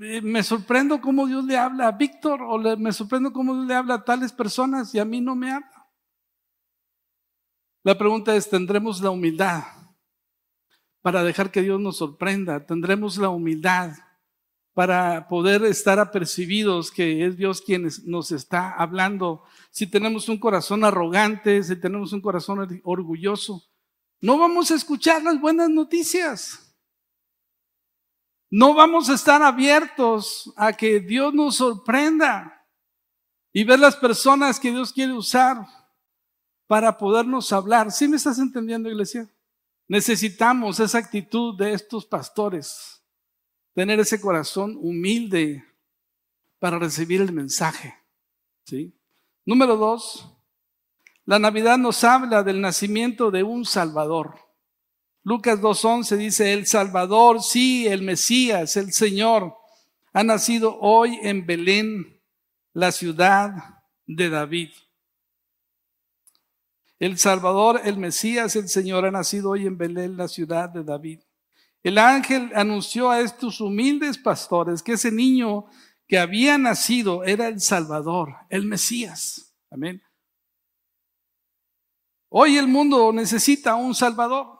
eh, 0.00 0.20
me 0.20 0.42
sorprendo 0.42 1.00
cómo 1.00 1.28
Dios 1.28 1.44
le 1.44 1.56
habla 1.56 1.86
a 1.86 1.92
Víctor 1.92 2.42
o 2.42 2.58
me 2.76 2.92
sorprendo 2.92 3.32
cómo 3.32 3.54
Dios 3.54 3.66
le 3.66 3.74
habla 3.74 3.94
a 3.94 4.04
tales 4.04 4.32
personas 4.32 4.92
y 4.96 4.98
a 4.98 5.04
mí 5.04 5.20
no 5.20 5.36
me 5.36 5.52
habla. 5.52 5.73
La 7.84 7.98
pregunta 7.98 8.34
es, 8.34 8.48
¿tendremos 8.48 9.02
la 9.02 9.10
humildad 9.10 9.62
para 11.02 11.22
dejar 11.22 11.50
que 11.50 11.60
Dios 11.60 11.78
nos 11.78 11.98
sorprenda? 11.98 12.64
¿Tendremos 12.64 13.18
la 13.18 13.28
humildad 13.28 13.92
para 14.72 15.28
poder 15.28 15.62
estar 15.64 15.98
apercibidos 15.98 16.90
que 16.90 17.26
es 17.26 17.36
Dios 17.36 17.60
quien 17.60 17.86
nos 18.06 18.32
está 18.32 18.70
hablando? 18.70 19.44
Si 19.70 19.86
tenemos 19.86 20.30
un 20.30 20.38
corazón 20.38 20.82
arrogante, 20.82 21.62
si 21.62 21.76
tenemos 21.76 22.14
un 22.14 22.22
corazón 22.22 22.80
orgulloso, 22.84 23.62
no 24.18 24.38
vamos 24.38 24.70
a 24.70 24.76
escuchar 24.76 25.22
las 25.22 25.38
buenas 25.38 25.68
noticias. 25.68 26.74
No 28.50 28.72
vamos 28.72 29.10
a 29.10 29.14
estar 29.14 29.42
abiertos 29.42 30.50
a 30.56 30.72
que 30.72 31.00
Dios 31.00 31.34
nos 31.34 31.56
sorprenda 31.56 32.66
y 33.52 33.62
ver 33.62 33.78
las 33.78 33.94
personas 33.94 34.58
que 34.58 34.70
Dios 34.70 34.90
quiere 34.90 35.12
usar 35.12 35.66
para 36.74 36.98
podernos 36.98 37.52
hablar. 37.52 37.92
¿Sí 37.92 38.08
me 38.08 38.16
estás 38.16 38.40
entendiendo, 38.40 38.90
iglesia? 38.90 39.30
Necesitamos 39.86 40.80
esa 40.80 40.98
actitud 40.98 41.56
de 41.56 41.72
estos 41.72 42.04
pastores, 42.04 43.00
tener 43.74 44.00
ese 44.00 44.20
corazón 44.20 44.76
humilde 44.80 45.64
para 46.58 46.80
recibir 46.80 47.20
el 47.20 47.30
mensaje. 47.30 47.94
¿sí? 48.64 48.92
Número 49.44 49.76
dos, 49.76 50.28
la 51.24 51.38
Navidad 51.38 51.78
nos 51.78 52.02
habla 52.02 52.42
del 52.42 52.60
nacimiento 52.60 53.30
de 53.30 53.44
un 53.44 53.64
Salvador. 53.64 54.34
Lucas 55.22 55.60
2.11 55.60 56.16
dice, 56.16 56.52
el 56.54 56.66
Salvador, 56.66 57.40
sí, 57.40 57.86
el 57.86 58.02
Mesías, 58.02 58.76
el 58.76 58.92
Señor, 58.92 59.54
ha 60.12 60.24
nacido 60.24 60.76
hoy 60.80 61.20
en 61.22 61.46
Belén, 61.46 62.20
la 62.72 62.90
ciudad 62.90 63.52
de 64.08 64.28
David. 64.28 64.70
El 67.04 67.18
Salvador, 67.18 67.82
el 67.84 67.98
Mesías, 67.98 68.56
el 68.56 68.66
Señor, 68.66 69.04
ha 69.04 69.10
nacido 69.10 69.50
hoy 69.50 69.66
en 69.66 69.76
Belén, 69.76 70.16
la 70.16 70.26
ciudad 70.26 70.70
de 70.70 70.82
David. 70.82 71.20
El 71.82 71.98
ángel 71.98 72.50
anunció 72.54 73.10
a 73.10 73.20
estos 73.20 73.60
humildes 73.60 74.16
pastores 74.16 74.82
que 74.82 74.92
ese 74.92 75.12
niño 75.12 75.66
que 76.08 76.18
había 76.18 76.56
nacido 76.56 77.22
era 77.22 77.48
el 77.48 77.60
Salvador, 77.60 78.34
el 78.48 78.64
Mesías. 78.64 79.54
Amén. 79.70 80.02
Hoy 82.30 82.56
el 82.56 82.68
mundo 82.68 83.12
necesita 83.12 83.74
un 83.74 83.94
Salvador. 83.94 84.58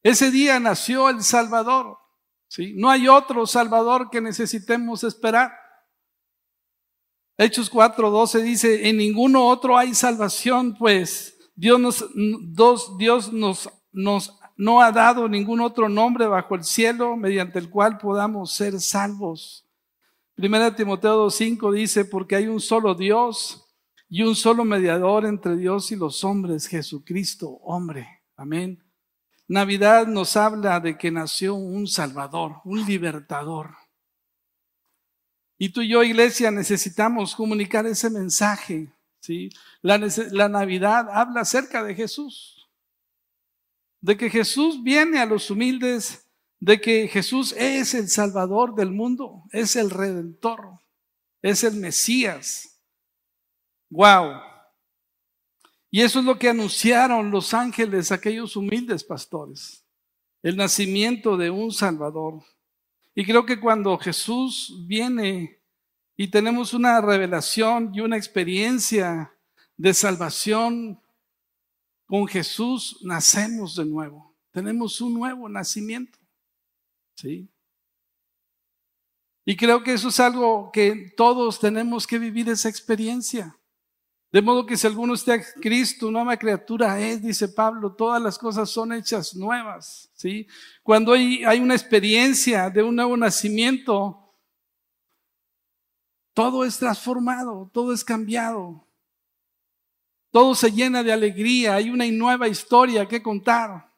Ese 0.00 0.30
día 0.30 0.60
nació 0.60 1.10
el 1.10 1.24
Salvador. 1.24 1.98
¿sí? 2.46 2.72
No 2.76 2.88
hay 2.88 3.08
otro 3.08 3.44
Salvador 3.48 4.10
que 4.10 4.20
necesitemos 4.20 5.02
esperar. 5.02 5.65
Hechos 7.38 7.70
4:12 7.70 8.42
dice, 8.42 8.88
en 8.88 8.96
ninguno 8.96 9.46
otro 9.46 9.76
hay 9.76 9.94
salvación, 9.94 10.74
pues 10.78 11.36
Dios 11.54 11.78
nos, 11.78 12.98
Dios 12.98 13.32
nos, 13.32 13.70
nos 13.92 14.38
no 14.56 14.80
ha 14.80 14.90
dado 14.90 15.28
ningún 15.28 15.60
otro 15.60 15.88
nombre 15.88 16.26
bajo 16.26 16.54
el 16.54 16.64
cielo 16.64 17.16
mediante 17.16 17.58
el 17.58 17.68
cual 17.68 17.98
podamos 17.98 18.52
ser 18.52 18.80
salvos. 18.80 19.66
Primera 20.34 20.74
Timoteo 20.74 21.26
2:5 21.26 21.72
dice, 21.72 22.04
porque 22.04 22.36
hay 22.36 22.46
un 22.46 22.60
solo 22.60 22.94
Dios 22.94 23.66
y 24.08 24.22
un 24.22 24.34
solo 24.34 24.64
mediador 24.64 25.26
entre 25.26 25.56
Dios 25.56 25.92
y 25.92 25.96
los 25.96 26.24
hombres, 26.24 26.66
Jesucristo, 26.68 27.48
hombre. 27.62 28.06
Amén. 28.36 28.82
Navidad 29.48 30.06
nos 30.06 30.36
habla 30.36 30.80
de 30.80 30.98
que 30.98 31.10
nació 31.10 31.54
un 31.54 31.86
Salvador, 31.86 32.56
un 32.64 32.84
libertador. 32.84 33.70
Y 35.58 35.70
tú 35.70 35.80
y 35.80 35.88
yo, 35.88 36.02
iglesia, 36.02 36.50
necesitamos 36.50 37.34
comunicar 37.34 37.86
ese 37.86 38.10
mensaje. 38.10 38.92
¿sí? 39.20 39.50
La, 39.80 39.98
la 40.30 40.48
Navidad 40.48 41.08
habla 41.10 41.40
acerca 41.40 41.82
de 41.82 41.94
Jesús, 41.94 42.68
de 44.00 44.16
que 44.16 44.28
Jesús 44.30 44.82
viene 44.82 45.18
a 45.18 45.26
los 45.26 45.50
humildes, 45.50 46.26
de 46.60 46.80
que 46.80 47.08
Jesús 47.08 47.52
es 47.56 47.94
el 47.94 48.08
Salvador 48.08 48.74
del 48.74 48.90
mundo, 48.90 49.44
es 49.52 49.76
el 49.76 49.90
Redentor, 49.90 50.80
es 51.42 51.64
el 51.64 51.76
Mesías. 51.76 52.80
Wow. 53.88 54.40
Y 55.90 56.02
eso 56.02 56.18
es 56.18 56.24
lo 56.24 56.38
que 56.38 56.48
anunciaron 56.48 57.30
los 57.30 57.54
ángeles, 57.54 58.12
aquellos 58.12 58.56
humildes 58.56 59.04
pastores, 59.04 59.84
el 60.42 60.56
nacimiento 60.56 61.36
de 61.36 61.50
un 61.50 61.72
Salvador. 61.72 62.42
Y 63.18 63.24
creo 63.24 63.46
que 63.46 63.58
cuando 63.58 63.96
Jesús 63.96 64.84
viene 64.86 65.58
y 66.18 66.28
tenemos 66.28 66.74
una 66.74 67.00
revelación 67.00 67.90
y 67.94 68.00
una 68.00 68.18
experiencia 68.18 69.32
de 69.74 69.94
salvación 69.94 71.00
con 72.04 72.28
Jesús, 72.28 73.00
nacemos 73.02 73.74
de 73.74 73.86
nuevo. 73.86 74.36
Tenemos 74.50 75.00
un 75.00 75.14
nuevo 75.14 75.48
nacimiento. 75.48 76.18
¿Sí? 77.14 77.48
Y 79.46 79.56
creo 79.56 79.82
que 79.82 79.94
eso 79.94 80.08
es 80.08 80.20
algo 80.20 80.70
que 80.70 81.14
todos 81.16 81.58
tenemos 81.58 82.06
que 82.06 82.18
vivir 82.18 82.50
esa 82.50 82.68
experiencia. 82.68 83.56
De 84.36 84.42
modo 84.42 84.66
que 84.66 84.76
si 84.76 84.86
alguno 84.86 85.14
está 85.14 85.36
en 85.36 85.44
Cristo, 85.62 86.10
nueva 86.10 86.36
criatura 86.36 87.00
es, 87.00 87.22
dice 87.22 87.48
Pablo, 87.48 87.94
todas 87.94 88.20
las 88.20 88.36
cosas 88.36 88.68
son 88.68 88.92
hechas 88.92 89.34
nuevas. 89.34 90.10
¿sí? 90.12 90.46
Cuando 90.82 91.14
hay, 91.14 91.42
hay 91.42 91.58
una 91.58 91.72
experiencia 91.72 92.68
de 92.68 92.82
un 92.82 92.94
nuevo 92.94 93.16
nacimiento, 93.16 94.30
todo 96.34 96.66
es 96.66 96.76
transformado, 96.76 97.70
todo 97.72 97.94
es 97.94 98.04
cambiado. 98.04 98.86
Todo 100.30 100.54
se 100.54 100.70
llena 100.70 101.02
de 101.02 101.14
alegría, 101.14 101.76
hay 101.76 101.88
una 101.88 102.04
nueva 102.04 102.46
historia 102.46 103.08
que 103.08 103.22
contar. 103.22 103.90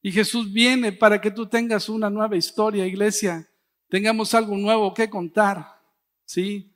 Y 0.00 0.10
Jesús 0.10 0.50
viene 0.50 0.90
para 0.90 1.20
que 1.20 1.30
tú 1.30 1.46
tengas 1.46 1.86
una 1.90 2.08
nueva 2.08 2.34
historia, 2.34 2.86
iglesia. 2.86 3.46
Tengamos 3.90 4.32
algo 4.32 4.56
nuevo 4.56 4.94
que 4.94 5.10
contar. 5.10 5.82
¿Sí? 6.24 6.71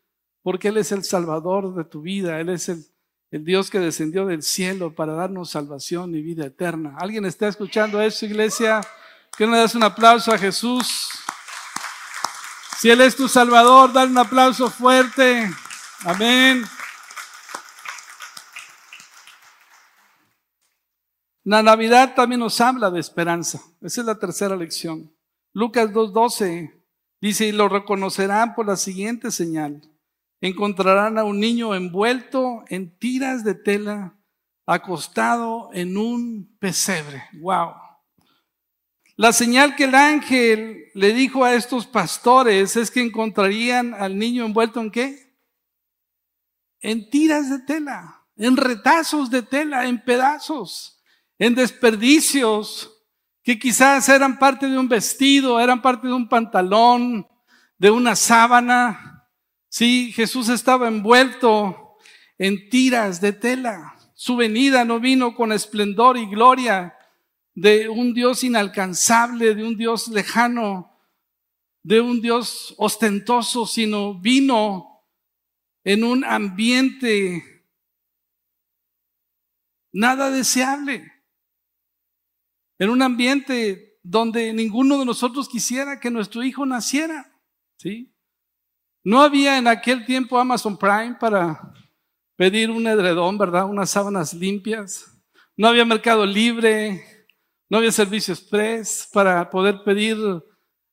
porque 0.47 0.69
Él 0.69 0.76
es 0.76 0.93
el 0.93 1.03
Salvador 1.03 1.75
de 1.75 1.83
tu 1.83 2.03
vida, 2.03 2.38
Él 2.38 2.50
es 2.50 2.69
el, 2.69 2.87
Dios 3.33 3.69
que 3.69 3.81
descendió 3.81 4.26
del 4.26 4.45
cielo 4.45 4.95
para 4.95 5.15
darnos 5.15 5.50
salvación 5.50 6.15
y 6.15 6.23
vida 6.23 6.47
eterna. 6.47 6.95
¿Alguien 7.00 7.25
está 7.25 7.49
escuchando 7.49 8.00
eso, 8.00 8.26
iglesia? 8.26 8.81
¿Qué 9.37 9.45
le 9.45 9.57
das 9.57 9.75
un 9.75 9.83
aplauso 9.83 10.31
a 10.31 10.38
Jesús? 10.38 11.09
Si 12.79 12.88
Él 12.88 13.00
es 13.00 13.17
tu 13.17 13.29
Salvador, 13.29 13.93
dale 13.93 14.12
un 14.12 14.19
aplauso 14.19 14.71
fuerte. 14.71 15.50
Amén. 16.05 16.65
La 21.43 21.61
Navidad 21.61 22.15
también 22.15 22.38
nos 22.38 22.61
habla 22.61 22.93
de 22.93 23.00
esperanza. 23.00 23.61
Esa 23.81 24.00
es 24.03 24.07
la 24.07 24.21
tercera 24.21 24.55
lección. 24.55 25.12
Lucas 25.53 25.91
2.12 25.91 26.73
dice, 27.21 27.47
y 27.47 27.50
lo 27.50 27.69
reconocerán 27.69 28.55
por 28.55 28.69
la 28.69 28.76
siguiente 28.76 29.33
señal. 29.33 29.83
Encontrarán 30.40 31.19
a 31.19 31.25
un 31.25 31.40
niño 31.40 31.75
envuelto 31.75 32.64
en 32.69 32.97
tiras 32.99 33.45
de 33.45 33.55
tela, 33.55 34.16
acostado 34.66 35.71
en 35.73 35.97
un 35.97 36.57
pesebre. 36.59 37.25
Wow. 37.40 37.75
La 39.16 39.33
señal 39.33 39.76
que 39.76 39.85
el 39.85 39.95
ángel 39.95 40.90
le 40.95 41.14
dijo 41.14 41.43
a 41.45 41.55
estos 41.55 41.87
pastores 41.87 42.76
es 42.76 42.90
que 42.90 43.00
encontrarían 43.00 43.95
al 43.95 44.19
niño 44.19 44.45
envuelto 44.45 44.81
en 44.81 44.90
qué? 44.90 45.35
En 46.81 47.09
tiras 47.09 47.49
de 47.49 47.61
tela, 47.61 48.26
en 48.37 48.59
retazos 48.59 49.31
de 49.31 49.43
tela, 49.43 49.87
en 49.87 50.05
pedazos, 50.05 51.02
en 51.38 51.55
desperdicios 51.55 52.93
que 53.43 53.59
quizás 53.59 54.09
eran 54.09 54.38
parte 54.38 54.69
de 54.69 54.76
un 54.76 54.88
vestido, 54.88 55.61
eran 55.61 55.81
parte 55.81 56.09
de 56.09 56.12
un 56.12 56.28
pantalón, 56.28 57.26
de 57.78 57.90
una 57.90 58.16
sábana. 58.16 59.15
Sí, 59.76 60.11
Jesús 60.11 60.49
estaba 60.49 60.88
envuelto 60.88 61.99
en 62.38 62.71
tiras 62.71 63.21
de 63.21 63.35
tela. 63.35 63.95
Su 64.14 64.35
venida 64.35 64.87
no 64.87 65.00
vino 65.00 65.35
con 65.35 65.52
esplendor 65.52 66.16
y 66.16 66.25
gloria, 66.25 66.97
de 67.54 67.87
un 67.90 68.14
Dios 68.14 68.42
inalcanzable, 68.42 69.54
de 69.54 69.62
un 69.62 69.76
Dios 69.76 70.09
lejano, 70.09 70.99
de 71.83 72.00
un 72.00 72.23
Dios 72.23 72.75
ostentoso, 72.78 73.66
sino 73.66 74.18
vino 74.18 75.04
en 75.85 76.04
un 76.04 76.25
ambiente 76.25 77.66
nada 79.92 80.30
deseable, 80.30 81.12
en 82.78 82.88
un 82.88 83.02
ambiente 83.02 83.99
donde 84.02 84.54
ninguno 84.54 84.99
de 84.99 85.04
nosotros 85.04 85.50
quisiera 85.50 86.00
que 86.00 86.11
nuestro 86.11 86.42
hijo 86.42 86.64
naciera, 86.64 87.30
¿sí? 87.76 88.15
No 89.07 89.23
había 89.23 89.57
en 89.57 89.69
aquel 89.69 90.05
tiempo 90.05 90.37
Amazon 90.37 90.77
Prime 90.77 91.15
para 91.21 91.73
pedir 92.35 92.73
un 92.73 92.89
edredón, 92.89 93.39
¿verdad? 93.39 93.67
Unas 93.67 93.91
sábanas 93.91 94.35
limpias. 94.35 95.17
No 95.57 95.69
había 95.69 95.85
mercado 95.85 96.27
libre, 96.27 97.29
no 97.71 97.79
había 97.79 97.93
servicio 97.93 98.35
express 98.35 99.09
para 99.13 99.49
poder 99.49 99.85
pedir 99.85 100.17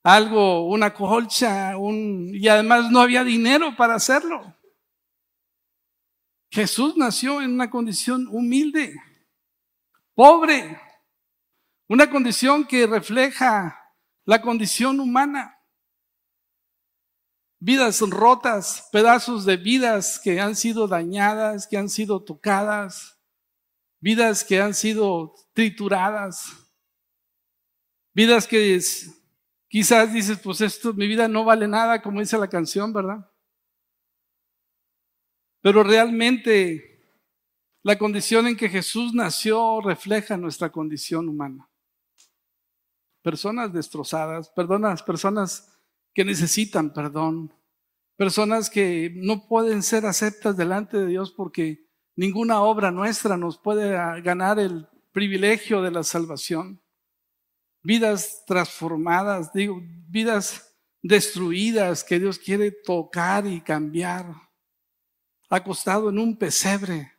algo, 0.03 0.67
una 0.67 0.93
colcha, 0.93 1.75
un, 1.75 2.29
y 2.35 2.47
además 2.47 2.91
no 2.91 3.01
había 3.01 3.23
dinero 3.23 3.75
para 3.75 3.95
hacerlo. 3.95 4.55
Jesús 6.51 6.95
nació 6.95 7.41
en 7.41 7.51
una 7.51 7.71
condición 7.71 8.27
humilde, 8.29 8.93
pobre, 10.13 10.79
una 11.89 12.11
condición 12.11 12.63
que 12.67 12.85
refleja 12.85 13.75
la 14.23 14.39
condición 14.39 14.99
humana. 14.99 15.52
Vidas 17.65 18.01
rotas, 18.01 18.89
pedazos 18.91 19.45
de 19.45 19.55
vidas 19.55 20.19
que 20.21 20.41
han 20.41 20.53
sido 20.53 20.85
dañadas, 20.85 21.65
que 21.65 21.77
han 21.77 21.87
sido 21.87 22.21
tocadas, 22.21 23.17
vidas 24.01 24.43
que 24.43 24.59
han 24.59 24.73
sido 24.73 25.33
trituradas. 25.53 26.51
Vidas 28.13 28.47
que 28.47 28.81
quizás 29.69 30.11
dices, 30.11 30.39
pues 30.39 30.59
esto, 30.59 30.93
mi 30.93 31.07
vida 31.07 31.29
no 31.29 31.45
vale 31.45 31.69
nada, 31.69 32.01
como 32.01 32.19
dice 32.19 32.37
la 32.37 32.49
canción, 32.49 32.91
¿verdad? 32.91 33.31
Pero 35.61 35.83
realmente 35.83 37.01
la 37.81 37.97
condición 37.97 38.47
en 38.47 38.57
que 38.57 38.67
Jesús 38.67 39.13
nació 39.13 39.79
refleja 39.79 40.35
nuestra 40.35 40.69
condición 40.69 41.29
humana. 41.29 41.69
Personas 43.21 43.71
destrozadas, 43.71 44.49
personas, 44.49 45.01
personas 45.01 45.72
que 46.13 46.25
necesitan 46.25 46.93
perdón, 46.93 47.53
personas 48.15 48.69
que 48.69 49.11
no 49.15 49.47
pueden 49.47 49.83
ser 49.83 50.05
aceptas 50.05 50.55
delante 50.55 50.97
de 50.97 51.07
Dios 51.07 51.31
porque 51.31 51.87
ninguna 52.15 52.61
obra 52.61 52.91
nuestra 52.91 53.37
nos 53.37 53.57
puede 53.57 53.91
ganar 54.21 54.59
el 54.59 54.87
privilegio 55.11 55.81
de 55.81 55.91
la 55.91 56.03
salvación 56.03 56.83
vidas 57.83 58.43
transformadas, 58.47 59.51
digo, 59.53 59.81
vidas 60.07 60.73
destruidas 61.01 62.03
que 62.03 62.17
Dios 62.17 62.39
quiere 62.39 62.71
tocar 62.71 63.45
y 63.45 63.59
cambiar, 63.61 64.33
acostado 65.49 66.09
en 66.09 66.17
un 66.17 66.37
pesebre. 66.37 67.11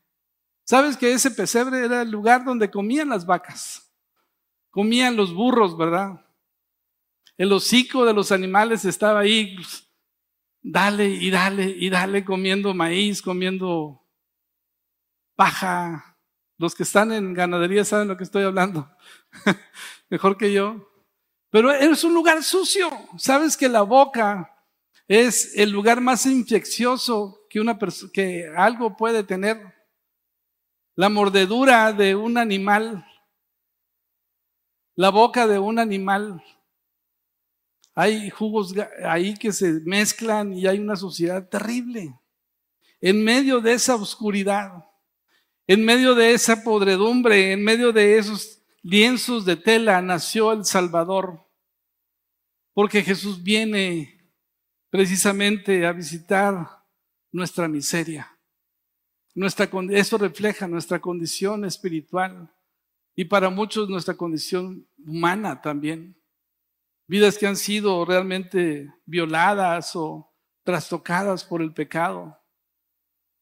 ¿Sabes 0.65 0.97
que 0.97 1.13
ese 1.13 1.31
pesebre 1.31 1.85
era 1.85 2.01
el 2.01 2.11
lugar 2.11 2.45
donde 2.45 2.71
comían 2.71 3.11
las 3.11 3.27
vacas? 3.27 3.93
Comían 4.71 5.15
los 5.15 5.35
burros, 5.35 5.77
¿verdad? 5.77 6.24
El 7.37 7.53
hocico 7.53 8.05
de 8.05 8.15
los 8.15 8.31
animales 8.33 8.85
estaba 8.85 9.21
ahí, 9.21 9.57
pues, 9.57 9.89
dale 10.63 11.07
y 11.09 11.31
dale 11.31 11.65
y 11.65 11.91
dale 11.91 12.25
comiendo 12.25 12.73
maíz, 12.75 13.21
comiendo 13.21 14.01
paja. 15.37 16.17
Los 16.57 16.75
que 16.75 16.85
están 16.85 17.13
en 17.13 17.35
ganadería 17.35 17.85
saben 17.85 18.09
lo 18.09 18.17
que 18.17 18.25
estoy 18.25 18.45
hablando. 18.45 18.89
mejor 20.09 20.37
que 20.37 20.53
yo. 20.53 20.89
Pero 21.51 21.73
es 21.73 22.05
un 22.05 22.15
lugar 22.15 22.43
sucio. 22.43 22.89
Sabes 23.19 23.57
que 23.57 23.69
la 23.69 23.83
boca 23.83 24.55
es 25.09 25.57
el 25.57 25.71
lugar 25.71 26.01
más 26.01 26.27
infeccioso 26.27 27.41
que, 27.51 27.61
una 27.61 27.79
que 28.13 28.53
algo 28.57 28.97
puede 28.97 29.25
tener. 29.25 29.75
La 30.97 31.09
mordedura 31.09 31.93
de 31.93 32.15
un 32.15 32.39
animal, 32.39 33.05
la 34.95 35.11
boca 35.11 35.49
de 35.49 35.59
un 35.59 35.81
animal. 35.81 36.43
Hay 37.95 38.29
jugos 38.31 38.75
ahí 39.05 39.35
que 39.35 39.53
se 39.53 39.81
mezclan 39.85 40.53
y 40.53 40.67
hay 40.67 40.79
una 40.79 40.97
suciedad 40.97 41.49
terrible. 41.49 42.19
En 43.01 43.23
medio 43.23 43.61
de 43.61 43.75
esa 43.75 43.95
oscuridad, 43.95 44.85
en 45.67 45.85
medio 45.85 46.15
de 46.15 46.33
esa 46.33 46.65
podredumbre, 46.65 47.53
en 47.53 47.63
medio 47.63 47.93
de 47.93 48.19
esos 48.19 48.63
lienzos 48.83 49.45
de 49.45 49.57
tela 49.57 50.03
nació 50.03 50.53
el 50.53 50.65
Salvador, 50.65 51.41
porque 52.73 53.03
Jesús 53.03 53.43
viene 53.43 54.31
precisamente 54.91 55.87
a 55.87 55.93
visitar 55.93 56.85
nuestra 57.33 57.69
miseria. 57.69 58.31
Nuestra, 59.35 59.69
eso 59.91 60.19
refleja 60.19 60.69
nuestra 60.69 61.01
condición 61.01 61.65
espiritual 61.65 62.53
y 63.17 63.25
para 63.25 63.51
muchos 63.51 63.89
nuestra 63.89 64.15
condición 64.15 64.87
humana 65.05 65.61
también. 65.61 66.17
Vidas 67.07 67.39
que 67.39 67.47
han 67.47 67.57
sido 67.57 68.05
realmente 68.05 68.93
violadas 69.05 69.95
o 69.95 70.33
trastocadas 70.65 71.45
por 71.45 71.61
el 71.63 71.73
pecado 71.73 72.39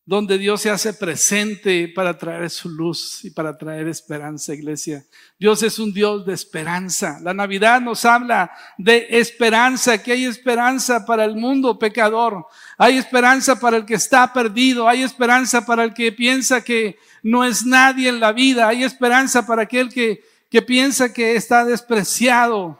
donde 0.05 0.37
Dios 0.37 0.61
se 0.61 0.70
hace 0.70 0.92
presente 0.92 1.87
para 1.88 2.18
traer 2.18 2.51
su 2.51 2.68
luz 2.68 3.25
y 3.25 3.31
para 3.31 3.57
traer 3.57 3.87
esperanza, 3.87 4.53
iglesia. 4.53 5.05
Dios 5.38 5.62
es 5.62 5.79
un 5.79 5.92
Dios 5.92 6.27
de 6.27 6.35
esperanza. 6.35 7.20
La 7.22 7.33
Navidad 7.33 7.81
nos 7.81 8.05
habla 8.05 8.51
de 8.77 9.07
esperanza, 9.11 10.03
que 10.03 10.12
hay 10.12 10.25
esperanza 10.25 11.07
para 11.07 11.25
el 11.25 11.37
mundo 11.37 11.79
pecador, 11.79 12.46
hay 12.77 12.98
esperanza 12.98 13.61
para 13.61 13.77
el 13.77 13.87
que 13.87 13.94
está 13.94 14.33
perdido, 14.33 14.88
hay 14.88 15.03
esperanza 15.03 15.64
para 15.64 15.85
el 15.85 15.94
que 15.94 16.11
piensa 16.11 16.64
que 16.64 16.98
no 17.22 17.44
es 17.44 17.64
nadie 17.64 18.09
en 18.09 18.18
la 18.18 18.33
vida, 18.33 18.66
hay 18.66 18.83
esperanza 18.83 19.46
para 19.46 19.62
aquel 19.62 19.88
que, 19.88 20.25
que 20.51 20.62
piensa 20.62 21.12
que 21.12 21.37
está 21.37 21.64
despreciado, 21.64 22.77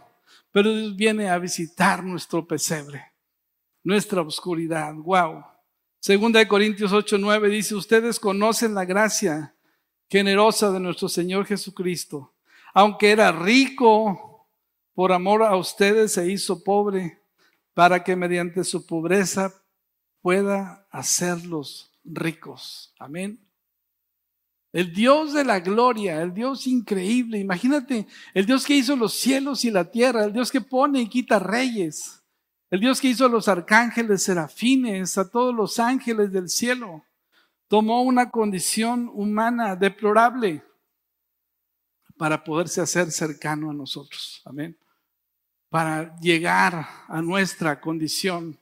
pero 0.53 0.73
Dios 0.73 0.95
viene 0.95 1.29
a 1.31 1.39
visitar 1.39 2.05
nuestro 2.05 2.47
pesebre, 2.47 3.13
nuestra 3.83 4.21
oscuridad. 4.21 4.95
Wow. 4.95 5.43
Segunda 5.99 6.39
de 6.39 6.49
Corintios 6.49 6.93
8, 6.93 7.17
9 7.19 7.49
dice, 7.49 7.75
ustedes 7.75 8.21
conocen 8.21 8.75
la 8.75 8.85
gracia 8.85 9.55
generosa 10.11 10.71
de 10.71 10.79
nuestro 10.79 11.09
Señor 11.09 11.47
Jesucristo. 11.47 12.35
Aunque 12.75 13.11
era 13.11 13.33
rico, 13.33 14.47
por 14.95 15.13
amor 15.13 15.43
a 15.43 15.57
ustedes 15.57 16.13
se 16.13 16.31
hizo 16.31 16.63
pobre, 16.63 17.21
para 17.75 18.05
que 18.05 18.15
mediante 18.15 18.65
su 18.65 18.87
pobreza 18.87 19.55
pueda 20.21 20.87
hacerlos 20.91 21.91
ricos. 22.05 22.95
Amén. 22.99 23.41
El 24.73 24.93
Dios 24.95 25.35
de 25.35 25.45
la 25.45 25.61
gloria, 25.61 26.23
el 26.23 26.33
Dios 26.33 26.67
increíble. 26.67 27.39
Imagínate, 27.39 28.07
el 28.33 28.47
Dios 28.47 28.65
que 28.65 28.75
hizo 28.75 28.97
los 28.97 29.13
cielos 29.13 29.65
y 29.65 29.71
la 29.71 29.91
tierra, 29.91 30.25
el 30.25 30.33
Dios 30.33 30.51
que 30.51 30.63
pone 30.63 31.01
y 31.01 31.09
quita 31.09 31.39
reyes. 31.39 32.23
El 32.71 32.81
Dios 32.81 32.99
que 32.99 33.09
hizo 33.09 33.27
a 33.27 33.29
los 33.29 33.49
arcángeles 33.49 34.23
serafines, 34.23 35.19
a 35.19 35.29
todos 35.29 35.55
los 35.55 35.79
ángeles 35.79 36.33
del 36.33 36.49
cielo, 36.49 37.05
tomó 37.69 38.03
una 38.03 38.31
condición 38.31 39.11
humana 39.13 39.77
deplorable 39.77 40.63
para 42.17 42.43
poderse 42.43 42.81
hacer 42.81 43.11
cercano 43.11 43.71
a 43.71 43.75
nosotros. 43.75 44.41
Amén. 44.47 44.79
Para 45.69 46.19
llegar 46.19 46.87
a 47.09 47.21
nuestra 47.21 47.79
condición 47.79 48.59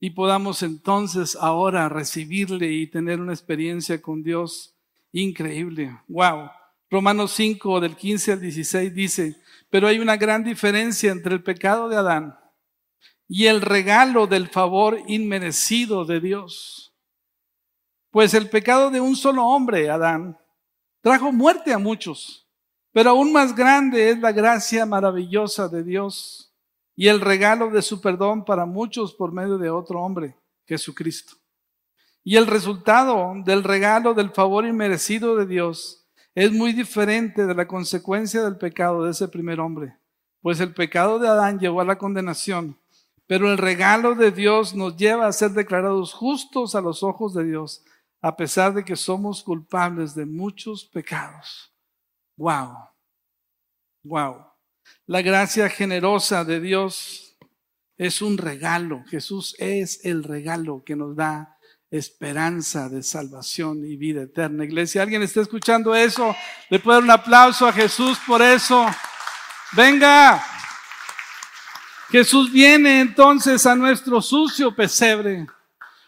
y 0.00 0.10
podamos 0.10 0.64
entonces 0.64 1.36
ahora 1.40 1.88
recibirle 1.88 2.72
y 2.72 2.88
tener 2.88 3.20
una 3.20 3.32
experiencia 3.32 4.02
con 4.02 4.22
Dios 4.22 4.75
increíble. 5.20 5.98
Wow. 6.08 6.50
Romanos 6.90 7.32
5 7.32 7.80
del 7.80 7.96
15 7.96 8.32
al 8.32 8.40
16 8.40 8.94
dice, 8.94 9.42
pero 9.70 9.88
hay 9.88 9.98
una 9.98 10.16
gran 10.16 10.44
diferencia 10.44 11.10
entre 11.10 11.34
el 11.34 11.42
pecado 11.42 11.88
de 11.88 11.96
Adán 11.96 12.38
y 13.28 13.46
el 13.46 13.60
regalo 13.60 14.26
del 14.26 14.48
favor 14.48 15.00
inmerecido 15.08 16.04
de 16.04 16.20
Dios. 16.20 16.94
Pues 18.10 18.34
el 18.34 18.48
pecado 18.48 18.90
de 18.90 19.00
un 19.00 19.16
solo 19.16 19.44
hombre, 19.44 19.90
Adán, 19.90 20.38
trajo 21.00 21.32
muerte 21.32 21.72
a 21.72 21.78
muchos, 21.78 22.46
pero 22.92 23.10
aún 23.10 23.32
más 23.32 23.54
grande 23.54 24.10
es 24.10 24.18
la 24.20 24.32
gracia 24.32 24.86
maravillosa 24.86 25.68
de 25.68 25.82
Dios 25.82 26.54
y 26.94 27.08
el 27.08 27.20
regalo 27.20 27.70
de 27.70 27.82
su 27.82 28.00
perdón 28.00 28.44
para 28.44 28.64
muchos 28.64 29.12
por 29.12 29.32
medio 29.32 29.58
de 29.58 29.70
otro 29.70 30.00
hombre, 30.00 30.36
Jesucristo. 30.66 31.36
Y 32.28 32.34
el 32.34 32.48
resultado 32.48 33.34
del 33.44 33.62
regalo 33.62 34.12
del 34.12 34.30
favor 34.30 34.66
inmerecido 34.66 35.36
de 35.36 35.46
Dios 35.46 36.08
es 36.34 36.50
muy 36.50 36.72
diferente 36.72 37.46
de 37.46 37.54
la 37.54 37.68
consecuencia 37.68 38.42
del 38.42 38.58
pecado 38.58 39.04
de 39.04 39.12
ese 39.12 39.28
primer 39.28 39.60
hombre, 39.60 39.96
pues 40.40 40.58
el 40.58 40.74
pecado 40.74 41.20
de 41.20 41.28
Adán 41.28 41.60
llevó 41.60 41.82
a 41.82 41.84
la 41.84 41.98
condenación, 41.98 42.80
pero 43.28 43.48
el 43.52 43.58
regalo 43.58 44.16
de 44.16 44.32
Dios 44.32 44.74
nos 44.74 44.96
lleva 44.96 45.28
a 45.28 45.32
ser 45.32 45.52
declarados 45.52 46.14
justos 46.14 46.74
a 46.74 46.80
los 46.80 47.04
ojos 47.04 47.32
de 47.32 47.44
Dios, 47.44 47.84
a 48.20 48.36
pesar 48.36 48.74
de 48.74 48.84
que 48.84 48.96
somos 48.96 49.44
culpables 49.44 50.16
de 50.16 50.26
muchos 50.26 50.84
pecados. 50.84 51.72
Wow. 52.36 52.88
Wow. 54.02 54.46
La 55.06 55.22
gracia 55.22 55.68
generosa 55.68 56.44
de 56.44 56.58
Dios 56.58 57.38
es 57.96 58.20
un 58.20 58.36
regalo. 58.36 59.04
Jesús 59.06 59.54
es 59.60 60.04
el 60.04 60.24
regalo 60.24 60.82
que 60.84 60.96
nos 60.96 61.14
da 61.14 61.55
esperanza 61.90 62.88
de 62.88 63.02
salvación 63.02 63.84
y 63.84 63.96
vida 63.96 64.22
eterna. 64.22 64.64
Iglesia, 64.64 65.02
¿alguien 65.02 65.22
está 65.22 65.40
escuchando 65.40 65.94
eso? 65.94 66.34
Le 66.68 66.78
puedo 66.78 66.96
dar 66.96 67.04
un 67.04 67.10
aplauso 67.10 67.66
a 67.66 67.72
Jesús 67.72 68.18
por 68.26 68.42
eso. 68.42 68.86
Venga. 69.72 70.44
Jesús 72.08 72.52
viene 72.52 73.00
entonces 73.00 73.66
a 73.66 73.74
nuestro 73.74 74.22
sucio 74.22 74.74
pesebre, 74.74 75.46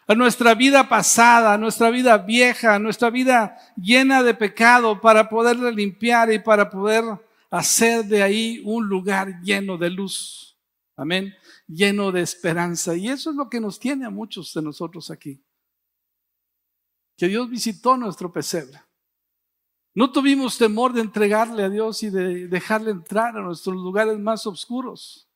a 0.06 0.14
nuestra 0.14 0.54
vida 0.54 0.88
pasada, 0.88 1.54
a 1.54 1.58
nuestra 1.58 1.90
vida 1.90 2.18
vieja, 2.18 2.74
a 2.74 2.78
nuestra 2.78 3.10
vida 3.10 3.56
llena 3.76 4.22
de 4.22 4.34
pecado 4.34 5.00
para 5.00 5.28
poderle 5.28 5.72
limpiar 5.72 6.32
y 6.32 6.38
para 6.38 6.70
poder 6.70 7.04
hacer 7.50 8.04
de 8.04 8.22
ahí 8.22 8.62
un 8.64 8.86
lugar 8.86 9.40
lleno 9.42 9.76
de 9.76 9.90
luz. 9.90 10.56
Amén. 10.96 11.34
Lleno 11.66 12.12
de 12.12 12.22
esperanza. 12.22 12.96
Y 12.96 13.08
eso 13.08 13.30
es 13.30 13.36
lo 13.36 13.48
que 13.48 13.60
nos 13.60 13.78
tiene 13.78 14.06
a 14.06 14.10
muchos 14.10 14.54
de 14.54 14.62
nosotros 14.62 15.10
aquí 15.10 15.40
que 17.18 17.28
Dios 17.28 17.50
visitó 17.50 17.96
nuestro 17.96 18.32
pesebre. 18.32 18.80
No 19.92 20.12
tuvimos 20.12 20.56
temor 20.56 20.92
de 20.92 21.00
entregarle 21.00 21.64
a 21.64 21.68
Dios 21.68 22.04
y 22.04 22.10
de 22.10 22.46
dejarle 22.46 22.92
entrar 22.92 23.36
a 23.36 23.42
nuestros 23.42 23.74
lugares 23.74 24.16
más 24.18 24.46
oscuros 24.46 25.28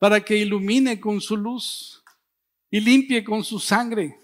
para 0.00 0.20
que 0.20 0.36
ilumine 0.36 0.98
con 0.98 1.20
su 1.20 1.36
luz 1.36 2.02
y 2.70 2.80
limpie 2.80 3.22
con 3.22 3.44
su 3.44 3.60
sangre. 3.60 4.18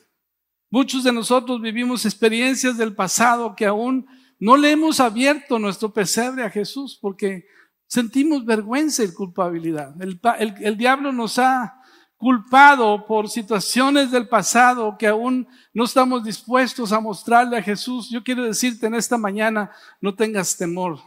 Muchos 0.68 1.04
de 1.04 1.12
nosotros 1.12 1.60
vivimos 1.60 2.04
experiencias 2.04 2.76
del 2.76 2.96
pasado 2.96 3.54
que 3.54 3.66
aún 3.66 4.04
no 4.40 4.56
le 4.56 4.72
hemos 4.72 4.98
abierto 4.98 5.60
nuestro 5.60 5.92
pesebre 5.92 6.42
a 6.42 6.50
Jesús 6.50 6.98
porque 7.00 7.46
sentimos 7.86 8.44
vergüenza 8.44 9.04
y 9.04 9.12
culpabilidad. 9.12 9.94
El, 10.00 10.76
diablo 10.76 11.12
nos 11.12 11.38
ha 11.38 11.75
culpado 12.16 13.06
por 13.06 13.28
situaciones 13.28 14.10
del 14.10 14.28
pasado 14.28 14.96
que 14.98 15.06
aún 15.06 15.46
no 15.74 15.84
estamos 15.84 16.24
dispuestos 16.24 16.92
a 16.92 17.00
mostrarle 17.00 17.58
a 17.58 17.62
Jesús, 17.62 18.08
yo 18.10 18.24
quiero 18.24 18.44
decirte 18.44 18.86
en 18.86 18.94
esta 18.94 19.18
mañana, 19.18 19.70
no 20.00 20.14
tengas 20.14 20.56
temor 20.56 20.98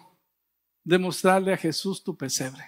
de 0.83 0.97
mostrarle 0.97 1.53
a 1.53 1.57
Jesús 1.57 2.03
tu 2.03 2.15
pesebre. 2.15 2.63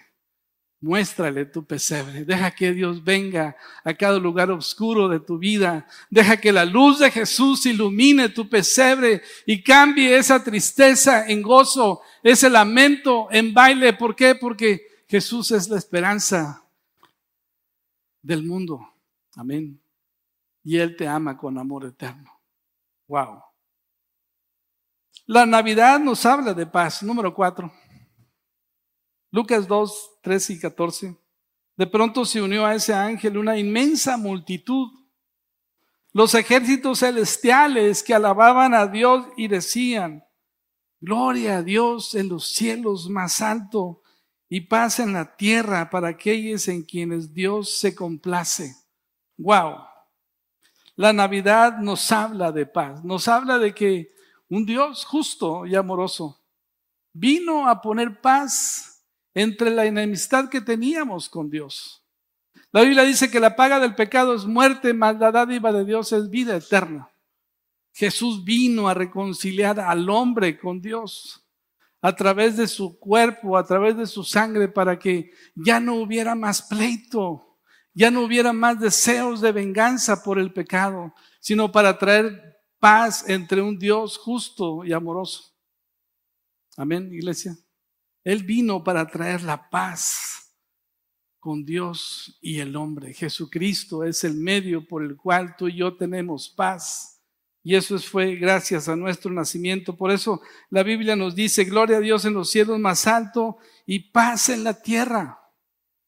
Muéstrale 0.84 1.46
tu 1.46 1.64
pesebre. 1.64 2.26
Deja 2.26 2.50
que 2.50 2.74
Dios 2.74 3.04
venga 3.04 3.56
a 3.84 3.94
cada 3.94 4.18
lugar 4.18 4.50
oscuro 4.50 5.08
de 5.08 5.20
tu 5.20 5.38
vida. 5.38 5.86
Deja 6.10 6.38
que 6.38 6.52
la 6.52 6.66
luz 6.66 6.98
de 6.98 7.12
Jesús 7.12 7.68
ilumine 7.68 8.30
tu 8.30 8.50
pesebre 8.50 9.22
y 9.46 9.62
cambie 9.62 10.18
esa 10.18 10.44
tristeza 10.44 11.28
en 11.28 11.44
gozo, 11.44 12.02
ese 12.24 12.50
lamento 12.50 13.28
en 13.30 13.54
baile. 13.54 13.94
¿Por 13.94 14.16
qué? 14.16 14.34
Porque 14.34 14.82
Jesús 15.08 15.52
es 15.52 15.70
la 15.70 15.78
esperanza 15.78 16.61
del 18.22 18.44
mundo. 18.44 18.80
Amén. 19.36 19.82
Y 20.64 20.78
Él 20.78 20.96
te 20.96 21.08
ama 21.08 21.38
con 21.38 21.58
amor 21.58 21.86
eterno. 21.86 22.32
Wow. 23.08 23.42
La 25.26 25.46
Navidad 25.46 26.00
nos 26.00 26.26
habla 26.26 26.54
de 26.54 26.66
paz. 26.66 27.02
Número 27.04 27.34
cuatro. 27.34 27.72
Lucas 29.32 29.68
2, 29.68 30.20
13 30.22 30.54
y 30.54 30.60
14. 30.60 31.18
De 31.78 31.88
pronto 31.88 32.26
se 32.26 32.42
unió 32.42 32.66
a 32.66 32.76
ese 32.76 32.94
ángel 32.94 33.38
una 33.38 33.58
inmensa 33.58 34.18
multitud. 34.18 34.90
Los 36.12 36.36
ejércitos 36.36 37.00
celestiales 37.00 38.04
que 38.04 38.14
alababan 38.14 38.74
a 38.74 38.88
Dios 38.88 39.26
y 39.38 39.48
decían, 39.48 40.26
Gloria 41.00 41.58
a 41.58 41.64
Dios 41.64 42.14
en 42.14 42.30
los 42.30 42.52
cielos 42.52 43.10
más 43.10 43.42
alto 43.42 44.01
y 44.54 44.60
paz 44.60 45.00
en 45.00 45.14
la 45.14 45.38
tierra 45.38 45.90
para 45.90 46.10
aquellos 46.10 46.68
en 46.68 46.84
quienes 46.84 47.34
Dios 47.34 47.80
se 47.80 47.96
complace. 47.96 48.76
Wow. 49.38 49.78
La 50.98 51.14
Navidad 51.14 51.78
nos 51.78 52.12
habla 52.12 52.52
de 52.52 52.66
paz, 52.66 53.02
nos 53.02 53.30
habla 53.30 53.58
de 53.60 53.74
que 53.74 54.14
un 54.50 54.66
Dios 54.66 55.06
justo 55.06 55.66
y 55.66 55.76
amoroso 55.76 56.44
vino 57.14 57.70
a 57.70 57.82
poner 57.82 58.20
paz 58.20 59.06
entre 59.34 59.70
la 59.70 59.86
enemistad 59.86 60.50
que 60.50 60.60
teníamos 60.60 61.30
con 61.30 61.50
Dios. 61.50 62.04
La 62.74 62.82
Biblia 62.82 63.04
dice 63.04 63.32
que 63.32 63.40
la 63.40 63.56
paga 63.56 63.80
del 63.80 63.96
pecado 63.96 64.36
es 64.36 64.44
muerte, 64.44 64.94
mas 64.94 65.18
la 65.18 65.32
dádiva 65.32 65.72
de 65.72 65.86
Dios 65.86 66.12
es 66.12 66.30
vida 66.30 66.58
eterna. 66.58 67.10
Jesús 67.94 68.44
vino 68.44 68.90
a 68.90 68.94
reconciliar 68.94 69.80
al 69.80 70.10
hombre 70.10 70.60
con 70.60 70.82
Dios 70.82 71.41
a 72.02 72.16
través 72.16 72.58
de 72.58 72.68
su 72.68 72.98
cuerpo, 73.00 73.58
a 73.58 73.64
través 73.64 73.96
de 73.96 74.08
su 74.08 74.24
sangre, 74.24 74.68
para 74.68 74.98
que 74.98 75.32
ya 75.56 75.80
no 75.80 75.96
hubiera 75.96 76.34
más 76.36 76.64
pleito, 76.64 77.60
ya 77.94 78.10
no 78.10 78.24
hubiera 78.24 78.54
más 78.54 78.80
deseos 78.80 79.42
de 79.42 79.52
venganza 79.52 80.24
por 80.24 80.40
el 80.40 80.52
pecado, 80.52 81.14
sino 81.40 81.72
para 81.72 81.98
traer 81.98 82.60
paz 82.80 83.30
entre 83.30 83.62
un 83.62 83.78
Dios 83.78 84.18
justo 84.18 84.84
y 84.84 84.94
amoroso. 84.94 85.56
Amén, 86.76 87.14
iglesia. 87.14 87.56
Él 88.24 88.44
vino 88.44 88.84
para 88.84 89.08
traer 89.08 89.44
la 89.44 89.70
paz 89.70 90.56
con 91.40 91.66
Dios 91.66 92.38
y 92.42 92.60
el 92.60 92.76
hombre. 92.76 93.14
Jesucristo 93.14 94.04
es 94.04 94.24
el 94.24 94.36
medio 94.36 94.88
por 94.88 95.04
el 95.04 95.16
cual 95.16 95.56
tú 95.58 95.68
y 95.68 95.78
yo 95.78 95.96
tenemos 95.96 96.50
paz. 96.50 97.21
Y 97.64 97.76
eso 97.76 98.00
fue 98.00 98.36
gracias 98.36 98.90
a 98.90 98.96
nuestro 98.96 99.32
nacimiento. 99.32 99.96
Por 99.96 100.12
eso 100.12 100.42
la 100.70 100.84
Biblia 100.84 101.16
nos 101.16 101.36
dice, 101.36 101.64
gloria 101.64 101.98
a 101.98 102.02
Dios 102.02 102.26
en 102.26 102.34
los 102.34 102.50
cielos 102.50 102.80
más 102.80 103.06
alto 103.06 103.58
y 103.86 104.00
paz 104.12 104.50
en 104.50 104.64
la 104.64 104.82
tierra. 104.82 105.40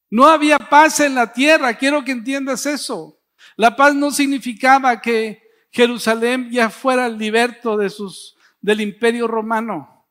No 0.10 0.28
había 0.28 0.58
paz 0.58 1.00
en 1.00 1.16
la 1.16 1.32
tierra, 1.32 1.76
quiero 1.76 2.04
que 2.04 2.12
entiendas 2.12 2.66
eso. 2.66 3.20
La 3.56 3.76
paz 3.76 3.94
no 3.94 4.12
significaba 4.12 5.02
que 5.02 5.44
Jerusalén 5.72 6.50
ya 6.52 6.70
fuera 6.70 7.10
liberto 7.10 7.78
de 7.78 7.90
sus, 7.90 8.36
del 8.62 8.82
imperio 8.82 9.28
romano. 9.28 10.08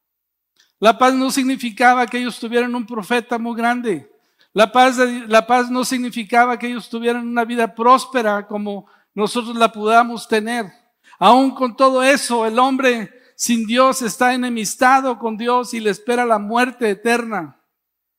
La 0.79 0.99
paz 0.99 1.15
no 1.15 1.31
significaba 1.31 2.07
que 2.07 2.19
ellos 2.19 2.39
tuvieran 2.39 2.75
un 2.75 2.87
profeta 2.87 3.39
muy 3.39 3.57
grande. 3.57 4.11
La 4.53 4.71
paz, 4.71 4.99
la 4.99 5.47
paz 5.47 5.71
no 5.71 5.85
significaba 5.85 6.59
que 6.59 6.67
ellos 6.67 6.89
tuvieran 6.89 7.27
una 7.27 7.45
vida 7.45 7.75
próspera 7.75 8.47
como 8.47 8.87
nosotros 9.15 9.57
la 9.57 9.73
podamos 9.73 10.27
tener. 10.27 10.82
Aún 11.25 11.53
con 11.53 11.77
todo 11.77 12.03
eso, 12.03 12.47
el 12.47 12.59
hombre 12.59 13.13
sin 13.37 13.65
Dios 13.65 14.03
está 14.03 14.35
enemistado 14.35 15.21
con 15.21 15.37
Dios 15.37 15.73
y 15.73 15.79
le 15.79 15.91
espera 15.91 16.27
la 16.27 16.41
muerte 16.41 16.91
eterna. 16.91 17.61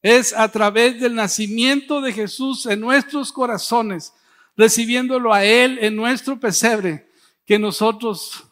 Es 0.01 0.31
a 0.31 0.47
través 0.47 1.01
del 1.01 1.13
nacimiento 1.13 1.99
de 1.99 2.13
Jesús 2.13 2.65
en 2.65 2.79
nuestros 2.79 3.33
corazones, 3.33 4.13
recibiéndolo 4.55 5.33
a 5.33 5.43
Él 5.43 5.79
en 5.81 5.97
nuestro 5.97 6.39
pesebre, 6.39 7.09
que 7.45 7.59
nosotros 7.59 8.45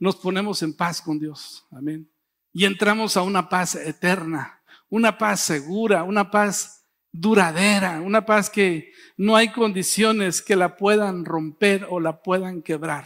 nos 0.00 0.16
ponemos 0.16 0.60
en 0.64 0.76
paz 0.76 1.00
con 1.00 1.20
Dios. 1.20 1.64
Amén. 1.70 2.10
Y 2.52 2.64
entramos 2.64 3.16
a 3.16 3.22
una 3.22 3.48
paz 3.48 3.76
eterna, 3.76 4.60
una 4.88 5.16
paz 5.16 5.38
segura, 5.38 6.02
una 6.02 6.32
paz 6.32 6.84
duradera, 7.12 8.00
una 8.00 8.26
paz 8.26 8.50
que 8.50 8.92
no 9.16 9.36
hay 9.36 9.52
condiciones 9.52 10.42
que 10.42 10.56
la 10.56 10.74
puedan 10.74 11.24
romper 11.24 11.86
o 11.88 12.00
la 12.00 12.20
puedan 12.22 12.60
quebrar. 12.60 13.04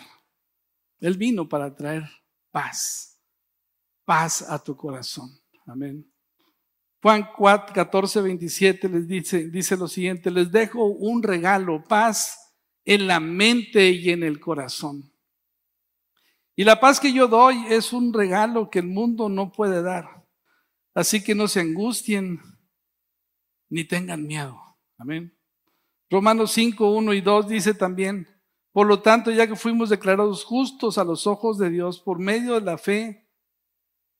Él 1.00 1.16
vino 1.16 1.48
para 1.48 1.74
traer 1.74 2.04
paz, 2.50 3.20
paz 4.04 4.42
a 4.42 4.62
tu 4.62 4.76
corazón. 4.76 5.30
Amén. 5.66 6.10
Juan 7.00 7.28
4, 7.36 7.72
14, 7.74 8.20
27 8.20 8.88
les 8.88 9.06
dice, 9.06 9.48
dice 9.50 9.76
lo 9.76 9.86
siguiente, 9.86 10.30
les 10.30 10.50
dejo 10.50 10.84
un 10.84 11.22
regalo, 11.22 11.84
paz 11.84 12.36
en 12.84 13.06
la 13.06 13.20
mente 13.20 13.90
y 13.90 14.10
en 14.10 14.24
el 14.24 14.40
corazón. 14.40 15.12
Y 16.56 16.64
la 16.64 16.80
paz 16.80 16.98
que 16.98 17.12
yo 17.12 17.28
doy 17.28 17.66
es 17.68 17.92
un 17.92 18.12
regalo 18.12 18.68
que 18.68 18.80
el 18.80 18.88
mundo 18.88 19.28
no 19.28 19.52
puede 19.52 19.80
dar. 19.80 20.26
Así 20.92 21.22
que 21.22 21.36
no 21.36 21.46
se 21.46 21.60
angustien 21.60 22.40
ni 23.68 23.84
tengan 23.84 24.26
miedo. 24.26 24.60
Amén. 24.96 25.38
Romanos 26.10 26.50
5, 26.52 26.90
1 26.90 27.12
y 27.12 27.20
2 27.20 27.48
dice 27.48 27.74
también, 27.74 28.26
por 28.78 28.86
lo 28.86 29.00
tanto, 29.00 29.32
ya 29.32 29.44
que 29.44 29.56
fuimos 29.56 29.88
declarados 29.88 30.44
justos 30.44 30.98
a 30.98 31.02
los 31.02 31.26
ojos 31.26 31.58
de 31.58 31.68
Dios 31.68 31.98
por 31.98 32.20
medio 32.20 32.54
de 32.54 32.60
la 32.60 32.78
fe, 32.78 33.26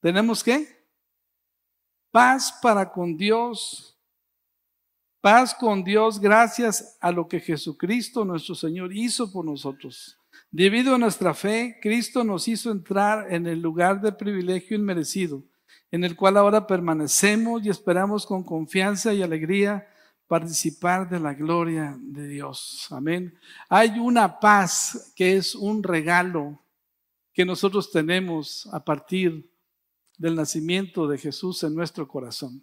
¿tenemos 0.01 0.42
qué? 0.42 0.66
Paz 2.11 2.59
para 2.61 2.90
con 2.90 3.16
Dios. 3.16 3.97
Paz 5.21 5.55
con 5.55 5.85
Dios 5.85 6.18
gracias 6.18 6.99
a 7.01 7.12
lo 7.12 7.29
que 7.29 7.38
Jesucristo 7.38 8.25
nuestro 8.25 8.57
Señor 8.57 8.92
hizo 8.92 9.31
por 9.31 9.44
nosotros. 9.44 10.18
Debido 10.51 10.97
a 10.97 10.99
nuestra 10.99 11.35
fe, 11.35 11.79
Cristo 11.81 12.25
nos 12.25 12.49
hizo 12.49 12.73
entrar 12.73 13.33
en 13.33 13.47
el 13.47 13.61
lugar 13.61 14.01
de 14.01 14.11
privilegio 14.11 14.77
inmerecido, 14.77 15.44
en 15.92 16.03
el 16.03 16.16
cual 16.16 16.37
ahora 16.37 16.66
permanecemos 16.66 17.64
y 17.64 17.68
esperamos 17.68 18.27
con 18.27 18.42
confianza 18.42 19.14
y 19.14 19.23
alegría 19.23 19.87
participar 20.28 21.08
de 21.08 21.18
la 21.18 21.32
gloria 21.32 21.96
de 21.98 22.28
Dios. 22.28 22.86
Amén. 22.90 23.36
Hay 23.68 23.98
una 23.98 24.38
paz 24.38 25.12
que 25.16 25.36
es 25.36 25.54
un 25.54 25.82
regalo 25.82 26.62
que 27.32 27.44
nosotros 27.44 27.90
tenemos 27.90 28.68
a 28.72 28.84
partir 28.84 29.50
del 30.18 30.34
nacimiento 30.34 31.08
de 31.08 31.16
Jesús 31.16 31.62
en 31.62 31.74
nuestro 31.74 32.06
corazón. 32.06 32.62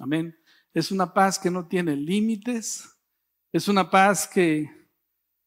Amén. 0.00 0.36
Es 0.74 0.90
una 0.90 1.14
paz 1.14 1.38
que 1.38 1.50
no 1.50 1.66
tiene 1.68 1.94
límites. 1.94 2.88
Es 3.52 3.68
una 3.68 3.88
paz 3.88 4.26
que, 4.26 4.88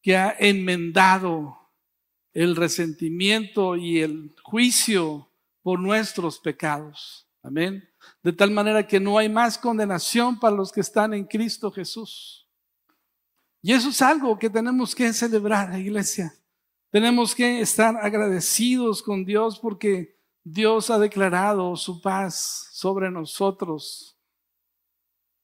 que 0.00 0.16
ha 0.16 0.34
enmendado 0.38 1.58
el 2.32 2.56
resentimiento 2.56 3.76
y 3.76 4.00
el 4.00 4.34
juicio 4.42 5.28
por 5.60 5.78
nuestros 5.78 6.38
pecados. 6.38 7.28
Amén. 7.42 7.88
De 8.22 8.32
tal 8.32 8.50
manera 8.50 8.86
que 8.86 9.00
no 9.00 9.18
hay 9.18 9.28
más 9.28 9.58
condenación 9.58 10.38
para 10.38 10.54
los 10.54 10.70
que 10.70 10.80
están 10.80 11.12
en 11.12 11.24
Cristo 11.24 11.70
Jesús. 11.70 12.48
Y 13.60 13.72
eso 13.72 13.90
es 13.90 14.00
algo 14.00 14.38
que 14.38 14.48
tenemos 14.48 14.94
que 14.94 15.12
celebrar, 15.12 15.78
iglesia. 15.78 16.32
Tenemos 16.90 17.34
que 17.34 17.60
estar 17.60 17.96
agradecidos 17.96 19.02
con 19.02 19.24
Dios 19.24 19.58
porque 19.58 20.18
Dios 20.44 20.90
ha 20.90 20.98
declarado 20.98 21.74
su 21.76 22.00
paz 22.00 22.68
sobre 22.72 23.10
nosotros. 23.10 24.18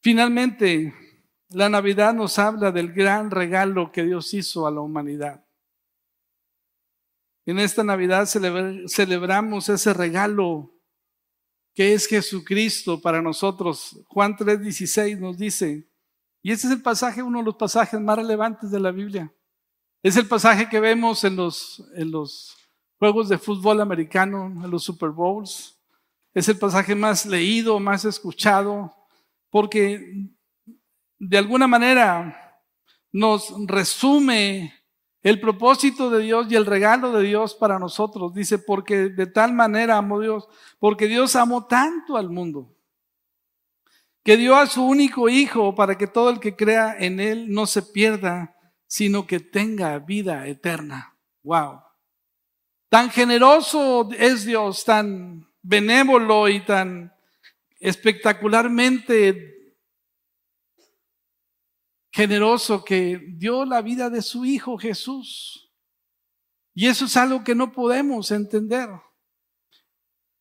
Finalmente, 0.01 0.95
la 1.51 1.69
Navidad 1.69 2.13
nos 2.13 2.39
habla 2.39 2.71
del 2.71 2.93
gran 2.93 3.31
regalo 3.31 3.91
que 3.91 4.03
Dios 4.03 4.35
hizo 4.35 4.67
a 4.67 4.71
la 4.71 4.81
humanidad. 4.81 5.45
En 7.47 7.59
esta 7.59 7.83
Navidad 7.83 8.27
celebramos 8.27 9.69
ese 9.69 9.95
regalo 9.95 10.78
que 11.79 11.95
es 11.95 12.09
Jesucristo 12.09 13.01
para 13.01 13.23
nosotros. 13.23 14.01
Juan 14.09 14.37
3:16 14.37 15.17
nos 15.17 15.39
dice, 15.39 15.89
y 16.43 16.51
este 16.51 16.67
es 16.67 16.73
el 16.73 16.83
pasaje, 16.83 17.23
uno 17.23 17.39
de 17.39 17.45
los 17.45 17.55
pasajes 17.55 18.01
más 18.01 18.17
relevantes 18.17 18.73
de 18.73 18.81
la 18.81 18.91
Biblia. 18.91 19.33
Es 20.03 20.17
el 20.17 20.27
pasaje 20.27 20.69
que 20.69 20.81
vemos 20.81 21.23
en 21.23 21.37
los, 21.37 21.89
en 21.95 22.11
los 22.11 22.57
juegos 22.99 23.29
de 23.29 23.39
fútbol 23.39 23.81
americano, 23.81 24.47
en 24.47 24.69
los 24.69 24.83
Super 24.83 25.11
Bowls. 25.11 25.79
Es 26.35 26.49
el 26.49 26.59
pasaje 26.59 26.97
más 26.97 27.25
leído, 27.25 27.79
más 27.79 28.05
escuchado, 28.05 28.93
porque 29.49 30.27
de 31.17 31.39
alguna 31.39 31.69
manera 31.69 32.61
nos 33.13 33.55
resume 33.69 34.75
el 35.29 35.41
propósito 35.41 36.11
de 36.11 36.23
Dios 36.23 36.47
y 36.51 36.57
el 36.57 36.67
regalo 36.67 37.13
de 37.13 37.23
Dios 37.23 37.55
para 37.55 37.79
nosotros, 37.79 38.33
dice, 38.35 38.59
porque 38.59 39.09
de 39.11 39.27
tal 39.27 39.53
manera 39.53 39.97
amó 39.97 40.21
Dios, 40.21 40.49
porque 40.79 41.07
Dios 41.07 41.37
amó 41.37 41.67
tanto 41.67 42.17
al 42.17 42.31
mundo, 42.31 42.75
que 44.23 44.37
dio 44.37 44.57
a 44.57 44.67
su 44.67 44.85
único 44.85 45.29
Hijo 45.29 45.75
para 45.75 45.99
que 45.99 46.07
todo 46.07 46.31
el 46.31 46.41
que 46.41 46.57
crea 46.57 46.97
en 46.99 47.21
Él 47.21 47.51
no 47.51 47.67
se 47.67 47.83
pierda, 47.83 48.55
sino 48.87 49.27
que 49.27 49.41
tenga 49.41 49.99
vida 49.99 50.47
eterna. 50.47 51.15
Wow. 51.43 51.83
Tan 52.89 53.11
generoso 53.11 54.09
es 54.19 54.45
Dios, 54.45 54.85
tan 54.85 55.47
benévolo 55.63 56.49
y 56.49 56.61
tan 56.61 57.13
espectacularmente 57.81 59.58
generoso 62.19 62.85
que 62.85 63.17
dio 63.37 63.65
la 63.65 63.81
vida 63.81 64.11
de 64.11 64.23
su 64.23 64.45
Hijo 64.45 64.77
Jesús. 64.77 65.71
Y 66.75 66.89
eso 66.89 67.05
es 67.05 67.17
algo 67.17 67.45
que 67.45 67.55
no 67.55 67.71
podemos 67.71 68.33
entender. 68.33 68.89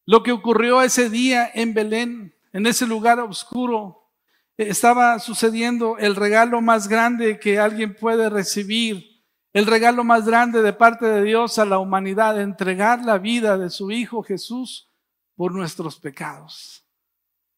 Lo 0.04 0.24
que 0.24 0.32
ocurrió 0.32 0.82
ese 0.82 1.08
día 1.12 1.48
en 1.54 1.76
Belén, 1.76 2.34
en 2.52 2.66
ese 2.66 2.88
lugar 2.88 3.20
oscuro, 3.20 4.10
estaba 4.58 5.20
sucediendo 5.20 6.00
el 6.00 6.16
regalo 6.16 6.62
más 6.62 6.88
grande 6.88 7.38
que 7.38 7.60
alguien 7.60 7.94
puede 7.94 8.28
recibir, 8.32 9.24
el 9.54 9.68
regalo 9.68 10.04
más 10.04 10.26
grande 10.26 10.64
de 10.64 10.74
parte 10.74 11.06
de 11.06 11.22
Dios 11.22 11.60
a 11.60 11.66
la 11.66 11.78
humanidad, 11.78 12.42
entregar 12.42 13.06
la 13.06 13.20
vida 13.20 13.56
de 13.56 13.70
su 13.70 13.92
Hijo 13.92 14.24
Jesús 14.24 14.92
por 15.36 15.54
nuestros 15.54 16.00
pecados, 16.00 16.84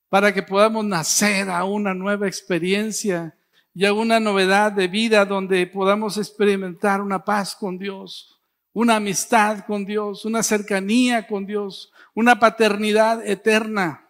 para 0.10 0.34
que 0.34 0.44
podamos 0.44 0.84
nacer 0.84 1.50
a 1.50 1.64
una 1.64 1.94
nueva 1.94 2.28
experiencia 2.28 3.39
y 3.74 3.86
a 3.86 3.94
una 3.94 4.20
novedad 4.20 4.72
de 4.72 4.88
vida 4.88 5.26
donde 5.26 5.66
podamos 5.68 6.18
experimentar 6.18 7.02
una 7.02 7.24
paz 7.24 7.56
con 7.56 7.78
Dios, 7.78 8.40
una 8.74 8.96
amistad 8.98 9.66
con 9.66 9.86
Dios, 9.86 10.26
una 10.26 10.44
cercanía 10.44 11.28
con 11.28 11.46
Dios, 11.46 11.92
una 12.14 12.40
paternidad 12.40 13.26
eterna. 13.26 14.10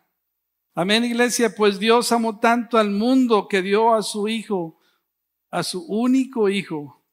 Amén, 0.76 1.04
iglesia, 1.04 1.54
pues 1.56 1.80
Dios 1.80 2.12
amó 2.12 2.40
tanto 2.40 2.78
al 2.78 2.90
mundo 2.90 3.48
que 3.48 3.62
dio 3.62 3.94
a 3.94 4.02
su 4.02 4.28
Hijo, 4.28 4.80
a 5.52 5.64
su 5.64 5.86
único 5.86 6.50
Hijo, 6.50 7.04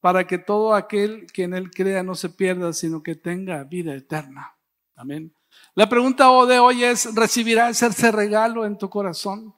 para 0.00 0.26
que 0.26 0.38
todo 0.38 0.74
aquel 0.74 1.26
que 1.32 1.44
en 1.44 1.54
Él 1.54 1.70
crea 1.70 2.02
no 2.02 2.14
se 2.14 2.30
pierda, 2.30 2.72
sino 2.72 3.02
que 3.02 3.14
tenga 3.14 3.62
vida 3.64 3.94
eterna. 3.94 4.56
Amén. 4.96 5.32
La 5.74 5.88
pregunta 5.88 6.24
de 6.46 6.58
hoy 6.58 6.84
es, 6.84 7.14
¿recibirás 7.14 7.82
ese 7.82 8.10
regalo 8.10 8.64
en 8.66 8.76
tu 8.76 8.90
corazón? 8.90 9.54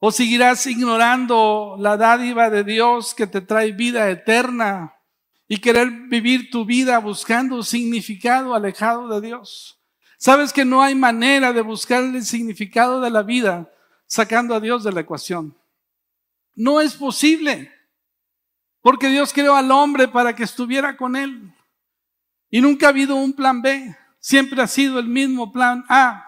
¿O 0.00 0.12
seguirás 0.12 0.64
ignorando 0.66 1.76
la 1.78 1.96
dádiva 1.96 2.50
de 2.50 2.62
Dios 2.62 3.14
que 3.14 3.26
te 3.26 3.40
trae 3.40 3.72
vida 3.72 4.08
eterna 4.10 4.94
y 5.48 5.58
querer 5.58 5.90
vivir 5.90 6.50
tu 6.50 6.64
vida 6.64 6.98
buscando 6.98 7.62
significado 7.64 8.54
alejado 8.54 9.08
de 9.08 9.26
Dios? 9.26 9.80
Sabes 10.16 10.52
que 10.52 10.64
no 10.64 10.82
hay 10.82 10.94
manera 10.94 11.52
de 11.52 11.62
buscar 11.62 12.04
el 12.04 12.24
significado 12.24 13.00
de 13.00 13.10
la 13.10 13.22
vida 13.22 13.72
sacando 14.06 14.54
a 14.54 14.60
Dios 14.60 14.84
de 14.84 14.92
la 14.92 15.00
ecuación. 15.00 15.56
No 16.54 16.80
es 16.80 16.94
posible, 16.94 17.72
porque 18.80 19.08
Dios 19.08 19.32
creó 19.32 19.54
al 19.54 19.70
hombre 19.70 20.08
para 20.08 20.34
que 20.34 20.44
estuviera 20.44 20.96
con 20.96 21.16
él. 21.16 21.54
Y 22.50 22.60
nunca 22.60 22.86
ha 22.86 22.90
habido 22.90 23.16
un 23.16 23.32
plan 23.32 23.62
B, 23.62 23.96
siempre 24.18 24.62
ha 24.62 24.66
sido 24.66 24.98
el 24.98 25.08
mismo 25.08 25.52
plan 25.52 25.84
A. 25.88 26.27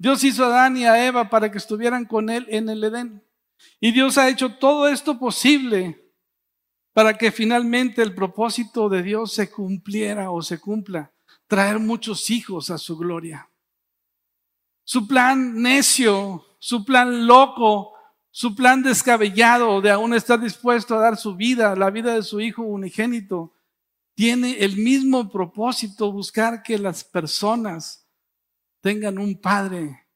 Dios 0.00 0.24
hizo 0.24 0.44
a 0.44 0.46
Adán 0.46 0.78
y 0.78 0.86
a 0.86 1.06
Eva 1.06 1.28
para 1.28 1.52
que 1.52 1.58
estuvieran 1.58 2.06
con 2.06 2.30
él 2.30 2.46
en 2.48 2.70
el 2.70 2.82
Edén. 2.82 3.22
Y 3.78 3.92
Dios 3.92 4.16
ha 4.16 4.30
hecho 4.30 4.54
todo 4.54 4.88
esto 4.88 5.18
posible 5.18 6.10
para 6.94 7.18
que 7.18 7.30
finalmente 7.30 8.00
el 8.00 8.14
propósito 8.14 8.88
de 8.88 9.02
Dios 9.02 9.34
se 9.34 9.50
cumpliera 9.50 10.30
o 10.30 10.40
se 10.40 10.58
cumpla, 10.58 11.12
traer 11.46 11.78
muchos 11.78 12.30
hijos 12.30 12.70
a 12.70 12.78
su 12.78 12.96
gloria. 12.96 13.50
Su 14.84 15.06
plan 15.06 15.60
necio, 15.60 16.46
su 16.58 16.82
plan 16.82 17.26
loco, 17.26 17.92
su 18.30 18.54
plan 18.54 18.82
descabellado 18.82 19.82
de 19.82 19.90
aún 19.90 20.14
estar 20.14 20.40
dispuesto 20.40 20.94
a 20.94 21.00
dar 21.00 21.18
su 21.18 21.36
vida, 21.36 21.76
la 21.76 21.90
vida 21.90 22.14
de 22.14 22.22
su 22.22 22.40
hijo 22.40 22.62
unigénito, 22.62 23.52
tiene 24.14 24.60
el 24.60 24.78
mismo 24.78 25.30
propósito, 25.30 26.10
buscar 26.10 26.62
que 26.62 26.78
las 26.78 27.04
personas 27.04 27.99
tengan 28.80 29.18
un 29.18 29.40
Padre 29.40 30.06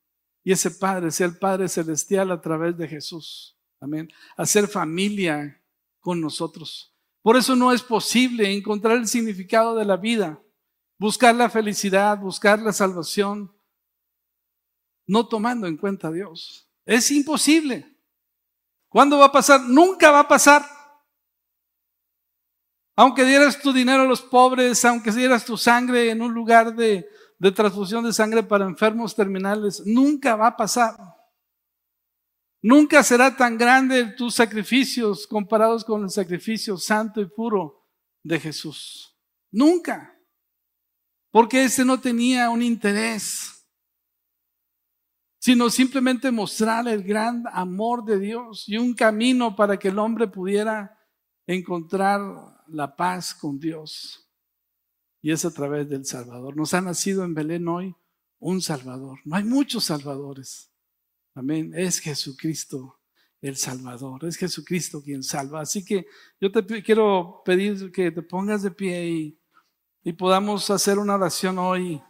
y 0.42 0.52
ese 0.52 0.70
Padre 0.70 1.10
sea 1.10 1.26
el 1.26 1.38
Padre 1.38 1.68
Celestial 1.68 2.30
a 2.30 2.40
través 2.40 2.76
de 2.76 2.86
Jesús. 2.86 3.56
Amén. 3.80 4.10
Hacer 4.36 4.68
familia 4.68 5.62
con 6.00 6.20
nosotros. 6.20 6.94
Por 7.22 7.36
eso 7.36 7.56
no 7.56 7.72
es 7.72 7.82
posible 7.82 8.52
encontrar 8.52 8.98
el 8.98 9.08
significado 9.08 9.74
de 9.74 9.86
la 9.86 9.96
vida, 9.96 10.42
buscar 10.98 11.34
la 11.34 11.48
felicidad, 11.48 12.18
buscar 12.18 12.60
la 12.60 12.72
salvación, 12.72 13.54
no 15.06 15.26
tomando 15.26 15.66
en 15.66 15.78
cuenta 15.78 16.08
a 16.08 16.12
Dios. 16.12 16.68
Es 16.84 17.10
imposible. 17.10 17.96
¿Cuándo 18.88 19.18
va 19.18 19.26
a 19.26 19.32
pasar? 19.32 19.62
Nunca 19.62 20.10
va 20.10 20.20
a 20.20 20.28
pasar. 20.28 20.64
Aunque 22.96 23.24
dieras 23.24 23.60
tu 23.60 23.72
dinero 23.72 24.02
a 24.02 24.06
los 24.06 24.22
pobres, 24.22 24.84
aunque 24.84 25.10
dieras 25.10 25.44
tu 25.44 25.56
sangre 25.56 26.10
en 26.10 26.22
un 26.22 26.32
lugar 26.32 26.76
de, 26.76 27.08
de 27.38 27.52
transfusión 27.52 28.04
de 28.04 28.12
sangre 28.12 28.42
para 28.42 28.64
enfermos 28.64 29.14
terminales. 29.14 29.82
Nunca 29.84 30.36
va 30.36 30.48
a 30.48 30.56
pasar. 30.56 30.96
Nunca 32.62 33.02
será 33.02 33.36
tan 33.36 33.58
grande 33.58 34.14
tus 34.16 34.34
sacrificios 34.34 35.26
comparados 35.26 35.84
con 35.84 36.02
el 36.02 36.10
sacrificio 36.10 36.78
santo 36.78 37.20
y 37.20 37.26
puro 37.26 37.86
de 38.22 38.40
Jesús. 38.40 39.14
Nunca. 39.50 40.18
Porque 41.30 41.64
ese 41.64 41.84
no 41.84 42.00
tenía 42.00 42.48
un 42.48 42.62
interés, 42.62 43.66
sino 45.38 45.68
simplemente 45.68 46.30
mostrar 46.30 46.88
el 46.88 47.02
gran 47.02 47.44
amor 47.52 48.04
de 48.04 48.18
Dios 48.18 48.64
y 48.66 48.78
un 48.78 48.94
camino 48.94 49.54
para 49.54 49.78
que 49.78 49.88
el 49.88 49.98
hombre 49.98 50.28
pudiera 50.28 50.98
encontrar 51.46 52.20
la 52.68 52.96
paz 52.96 53.34
con 53.34 53.58
Dios. 53.58 54.23
Y 55.24 55.32
es 55.32 55.46
a 55.46 55.50
través 55.54 55.88
del 55.88 56.04
Salvador. 56.04 56.54
Nos 56.54 56.74
ha 56.74 56.82
nacido 56.82 57.24
en 57.24 57.32
Belén 57.32 57.66
hoy 57.66 57.96
un 58.40 58.60
Salvador. 58.60 59.20
No 59.24 59.36
hay 59.36 59.44
muchos 59.44 59.84
Salvadores. 59.84 60.70
Amén. 61.34 61.72
Es 61.74 61.98
Jesucristo 61.98 63.00
el 63.40 63.56
Salvador. 63.56 64.26
Es 64.26 64.36
Jesucristo 64.36 65.02
quien 65.02 65.22
salva. 65.22 65.62
Así 65.62 65.82
que 65.82 66.06
yo 66.38 66.52
te 66.52 66.82
quiero 66.82 67.40
pedir 67.42 67.90
que 67.90 68.10
te 68.10 68.20
pongas 68.20 68.62
de 68.64 68.70
pie 68.70 69.08
y, 69.08 69.38
y 70.02 70.12
podamos 70.12 70.68
hacer 70.68 70.98
una 70.98 71.14
oración 71.14 71.58
hoy. 71.58 72.02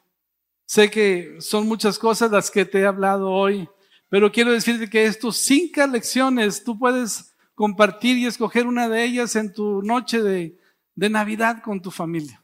Sé 0.67 0.91
que 0.91 1.37
son 1.39 1.69
muchas 1.69 2.01
cosas 2.01 2.33
las 2.33 2.51
que 2.51 2.65
te 2.65 2.81
he 2.81 2.85
hablado 2.85 3.31
hoy, 3.31 3.69
pero 4.09 4.33
quiero 4.33 4.51
decirte 4.51 4.91
que 4.91 5.05
estos 5.05 5.37
cinco 5.37 5.87
lecciones 5.87 6.65
tú 6.65 6.77
puedes 6.77 7.33
compartir 7.55 8.19
y 8.19 8.27
escoger 8.27 8.67
una 8.67 8.89
de 8.89 9.05
ellas 9.05 9.37
en 9.37 9.53
tu 9.53 9.83
noche 9.83 10.21
de, 10.21 10.59
de 10.97 11.11
Navidad 11.11 11.63
con 11.63 11.81
tu 11.81 11.93
familia. 11.93 12.44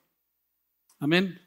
Amén. 1.01 1.41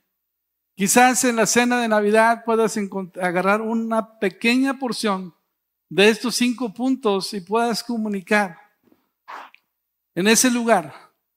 Quizás 0.75 1.23
en 1.25 1.35
la 1.35 1.45
cena 1.45 1.79
de 1.79 1.87
Navidad 1.87 2.43
puedas 2.43 2.75
agarrar 3.21 3.61
una 3.61 4.17
pequeña 4.17 4.79
porción 4.79 5.35
de 5.87 6.09
estos 6.09 6.35
cinco 6.35 6.73
puntos 6.73 7.31
y 7.35 7.41
puedas 7.41 7.83
comunicar 7.83 8.57
en 10.15 10.27
ese 10.27 10.49
lugar, 10.49 10.93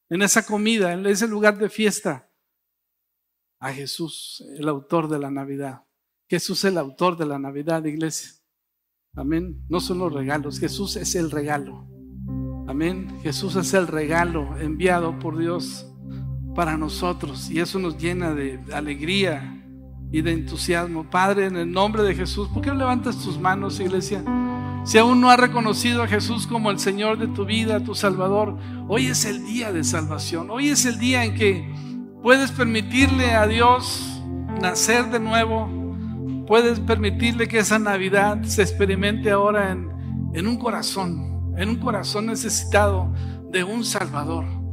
en 0.08 0.22
esa 0.22 0.46
comida, 0.46 0.94
en 0.94 1.04
ese 1.04 1.28
lugar 1.28 1.58
de 1.58 1.68
fiesta, 1.68 2.30
a 3.60 3.72
Jesús, 3.72 4.42
el 4.58 4.68
autor 4.68 5.08
de 5.08 5.18
la 5.18 5.30
Navidad. 5.30 5.84
Jesús 6.28 6.64
es 6.64 6.72
el 6.72 6.78
autor 6.78 7.18
de 7.18 7.26
la 7.26 7.38
Navidad, 7.38 7.84
iglesia. 7.84 8.30
Amén. 9.14 9.62
No 9.68 9.80
son 9.80 9.98
los 9.98 10.12
regalos, 10.12 10.58
Jesús 10.58 10.96
es 10.96 11.14
el 11.14 11.30
regalo. 11.30 11.86
Amén. 12.66 13.20
Jesús 13.22 13.56
es 13.56 13.74
el 13.74 13.86
regalo 13.86 14.56
enviado 14.58 15.18
por 15.18 15.38
Dios 15.38 15.86
para 16.56 16.78
nosotros 16.78 17.50
y 17.50 17.60
eso 17.60 17.78
nos 17.78 17.98
llena 17.98 18.34
de 18.34 18.58
alegría 18.72 19.62
y 20.10 20.22
de 20.22 20.32
entusiasmo. 20.32 21.08
Padre, 21.08 21.46
en 21.46 21.56
el 21.56 21.70
nombre 21.70 22.02
de 22.02 22.14
Jesús, 22.14 22.48
¿por 22.48 22.62
qué 22.62 22.72
levantas 22.72 23.18
tus 23.22 23.38
manos, 23.38 23.78
iglesia? 23.78 24.24
Si 24.84 24.98
aún 24.98 25.20
no 25.20 25.30
has 25.30 25.38
reconocido 25.38 26.02
a 26.02 26.08
Jesús 26.08 26.46
como 26.46 26.70
el 26.70 26.78
Señor 26.78 27.18
de 27.18 27.28
tu 27.28 27.44
vida, 27.44 27.84
tu 27.84 27.94
Salvador, 27.94 28.56
hoy 28.88 29.06
es 29.06 29.24
el 29.26 29.44
día 29.44 29.70
de 29.72 29.84
salvación. 29.84 30.50
Hoy 30.50 30.68
es 30.68 30.86
el 30.86 30.98
día 30.98 31.24
en 31.24 31.34
que 31.34 31.74
puedes 32.22 32.50
permitirle 32.52 33.34
a 33.34 33.46
Dios 33.46 34.22
nacer 34.60 35.10
de 35.10 35.20
nuevo. 35.20 35.68
Puedes 36.46 36.80
permitirle 36.80 37.48
que 37.48 37.58
esa 37.58 37.78
Navidad 37.78 38.42
se 38.44 38.62
experimente 38.62 39.30
ahora 39.30 39.72
en, 39.72 39.90
en 40.32 40.46
un 40.46 40.56
corazón, 40.56 41.52
en 41.58 41.68
un 41.68 41.76
corazón 41.76 42.26
necesitado 42.26 43.12
de 43.50 43.62
un 43.64 43.84
Salvador. 43.84 44.65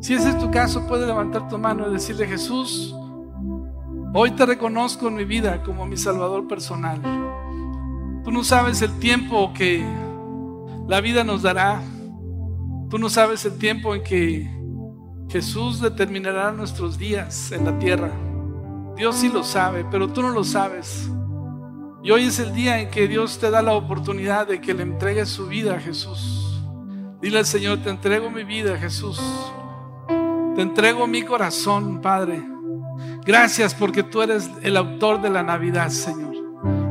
Si 0.00 0.14
ese 0.14 0.30
es 0.30 0.38
tu 0.38 0.50
caso, 0.50 0.86
puedes 0.86 1.06
levantar 1.06 1.46
tu 1.48 1.58
mano 1.58 1.86
y 1.88 1.92
decirle, 1.92 2.26
Jesús, 2.26 2.94
hoy 4.14 4.30
te 4.30 4.46
reconozco 4.46 5.08
en 5.08 5.14
mi 5.14 5.24
vida 5.24 5.62
como 5.62 5.84
mi 5.84 5.98
Salvador 5.98 6.48
personal. 6.48 7.00
Tú 8.24 8.32
no 8.32 8.42
sabes 8.42 8.80
el 8.80 8.98
tiempo 8.98 9.52
que 9.52 9.84
la 10.88 11.02
vida 11.02 11.22
nos 11.22 11.42
dará. 11.42 11.82
Tú 12.88 12.98
no 12.98 13.10
sabes 13.10 13.44
el 13.44 13.58
tiempo 13.58 13.94
en 13.94 14.02
que 14.02 14.50
Jesús 15.28 15.80
determinará 15.82 16.50
nuestros 16.50 16.96
días 16.96 17.52
en 17.52 17.66
la 17.66 17.78
tierra. 17.78 18.10
Dios 18.96 19.16
sí 19.16 19.28
lo 19.28 19.44
sabe, 19.44 19.84
pero 19.90 20.08
tú 20.08 20.22
no 20.22 20.30
lo 20.30 20.44
sabes. 20.44 21.10
Y 22.02 22.10
hoy 22.10 22.24
es 22.24 22.38
el 22.38 22.54
día 22.54 22.80
en 22.80 22.90
que 22.90 23.06
Dios 23.06 23.38
te 23.38 23.50
da 23.50 23.60
la 23.60 23.74
oportunidad 23.74 24.46
de 24.46 24.62
que 24.62 24.72
le 24.72 24.82
entregues 24.82 25.28
su 25.28 25.46
vida 25.46 25.74
a 25.74 25.80
Jesús. 25.80 26.62
Dile 27.20 27.38
al 27.38 27.46
Señor, 27.46 27.78
te 27.82 27.90
entrego 27.90 28.30
mi 28.30 28.44
vida, 28.44 28.78
Jesús. 28.78 29.20
Te 30.60 30.64
entrego 30.64 31.06
mi 31.06 31.22
corazón, 31.22 32.02
Padre. 32.02 32.42
Gracias 33.24 33.72
porque 33.72 34.02
tú 34.02 34.20
eres 34.20 34.50
el 34.60 34.76
autor 34.76 35.22
de 35.22 35.30
la 35.30 35.42
Navidad, 35.42 35.88
Señor. 35.88 36.34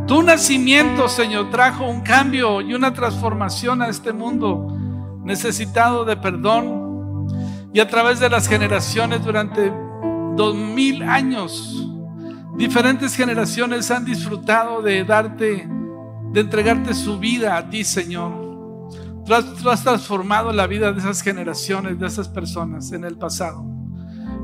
Tu 0.07 0.23
nacimiento, 0.23 1.07
Señor, 1.07 1.51
trajo 1.51 1.87
un 1.87 2.01
cambio 2.01 2.61
y 2.61 2.73
una 2.73 2.91
transformación 2.91 3.83
a 3.83 3.89
este 3.89 4.11
mundo 4.11 4.75
necesitado 5.23 6.03
de 6.03 6.17
perdón. 6.17 7.27
Y 7.71 7.79
a 7.79 7.87
través 7.87 8.19
de 8.19 8.31
las 8.31 8.47
generaciones 8.47 9.23
durante 9.23 9.71
dos 10.35 10.55
mil 10.55 11.03
años, 11.03 11.87
diferentes 12.57 13.13
generaciones 13.13 13.91
han 13.91 14.03
disfrutado 14.03 14.81
de 14.81 15.03
darte, 15.03 15.69
de 16.31 16.39
entregarte 16.39 16.95
su 16.95 17.19
vida 17.19 17.55
a 17.55 17.69
ti, 17.69 17.83
Señor. 17.83 18.48
Tú 19.29 19.69
has, 19.69 19.83
transformado 19.83 20.51
la 20.51 20.65
vida 20.65 20.91
de 20.91 21.01
esas 21.01 21.21
generaciones, 21.21 21.99
de 21.99 22.07
esas 22.07 22.27
personas 22.27 22.91
en 22.93 23.03
el 23.03 23.15
pasado. 23.15 23.63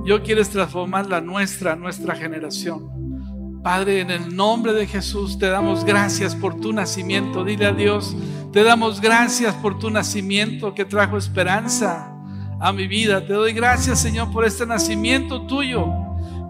Y 0.05 0.11
hoy 0.11 0.19
quieres 0.19 0.51
transformar 0.51 1.07
la 1.07 1.21
nuestra, 1.21 1.75
nuestra 1.75 2.15
generación. 2.15 3.61
Padre, 3.63 4.01
en 4.01 4.11
el 4.11 4.35
nombre 4.35 4.73
de 4.73 4.85
Jesús 4.85 5.39
te 5.39 5.47
damos 5.47 5.83
gracias 5.85 6.35
por 6.35 6.59
tu 6.59 6.71
nacimiento. 6.71 7.43
Dile 7.43 7.65
a 7.65 7.71
Dios, 7.71 8.15
te 8.53 8.63
damos 8.63 9.01
gracias 9.01 9.55
por 9.55 9.79
tu 9.79 9.89
nacimiento 9.89 10.75
que 10.75 10.85
trajo 10.85 11.17
esperanza 11.17 12.15
a 12.59 12.71
mi 12.71 12.85
vida. 12.85 13.25
Te 13.25 13.33
doy 13.33 13.53
gracias, 13.53 13.99
Señor, 13.99 14.31
por 14.31 14.45
este 14.45 14.67
nacimiento 14.67 15.47
tuyo, 15.47 15.87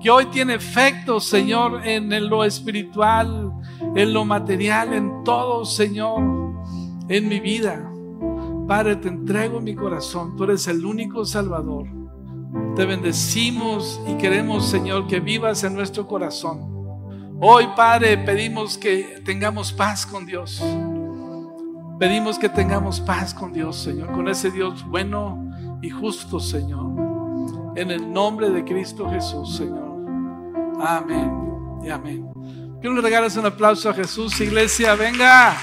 que 0.04 0.10
hoy 0.10 0.26
tiene 0.26 0.56
efecto, 0.56 1.22
Señor, 1.22 1.88
en 1.88 2.28
lo 2.28 2.44
espiritual, 2.44 3.54
en 3.96 4.12
lo 4.12 4.26
material, 4.26 4.92
en 4.92 5.24
todo, 5.24 5.64
Señor, 5.64 6.20
en 7.08 7.30
mi 7.30 7.40
vida. 7.40 7.94
Padre, 8.68 8.96
te 8.96 9.10
entrego 9.10 9.62
mi 9.62 9.76
corazón. 9.76 10.36
Tú 10.36 10.46
eres 10.46 10.68
el 10.68 10.86
único 10.86 11.24
Salvador. 11.24 11.88
Te 12.76 12.86
bendecimos 12.86 14.02
y 14.08 14.16
queremos, 14.16 14.68
Señor, 14.68 15.08
que 15.08 15.20
vivas 15.20 15.64
en 15.64 15.76
nuestro 15.76 16.08
corazón. 16.08 16.74
Hoy, 17.40 17.68
Padre, 17.76 18.18
pedimos 18.18 18.78
que 18.78 19.22
tengamos 19.24 19.72
paz 19.72 20.06
con 20.06 20.26
Dios. 20.26 20.64
Pedimos 22.00 22.40
que 22.40 22.50
tengamos 22.50 23.00
paz 23.00 23.34
con 23.34 23.54
Dios, 23.54 23.78
Señor, 23.78 24.12
con 24.12 24.28
ese 24.28 24.52
Dios 24.52 24.86
bueno 24.88 25.50
y 25.82 25.90
justo, 25.90 26.40
Señor. 26.40 26.92
En 27.76 27.92
el 27.92 28.12
nombre 28.12 28.50
de 28.50 28.64
Cristo 28.66 29.10
Jesús, 29.10 29.58
Señor. 29.58 29.96
Amén 30.82 31.32
y 31.84 31.90
amén. 31.90 32.32
Que 32.82 32.90
le 32.90 33.00
regales 33.00 33.38
un 33.38 33.46
aplauso 33.46 33.90
a 33.90 33.94
Jesús, 33.94 34.40
iglesia. 34.42 34.96
Venga. 34.96 35.56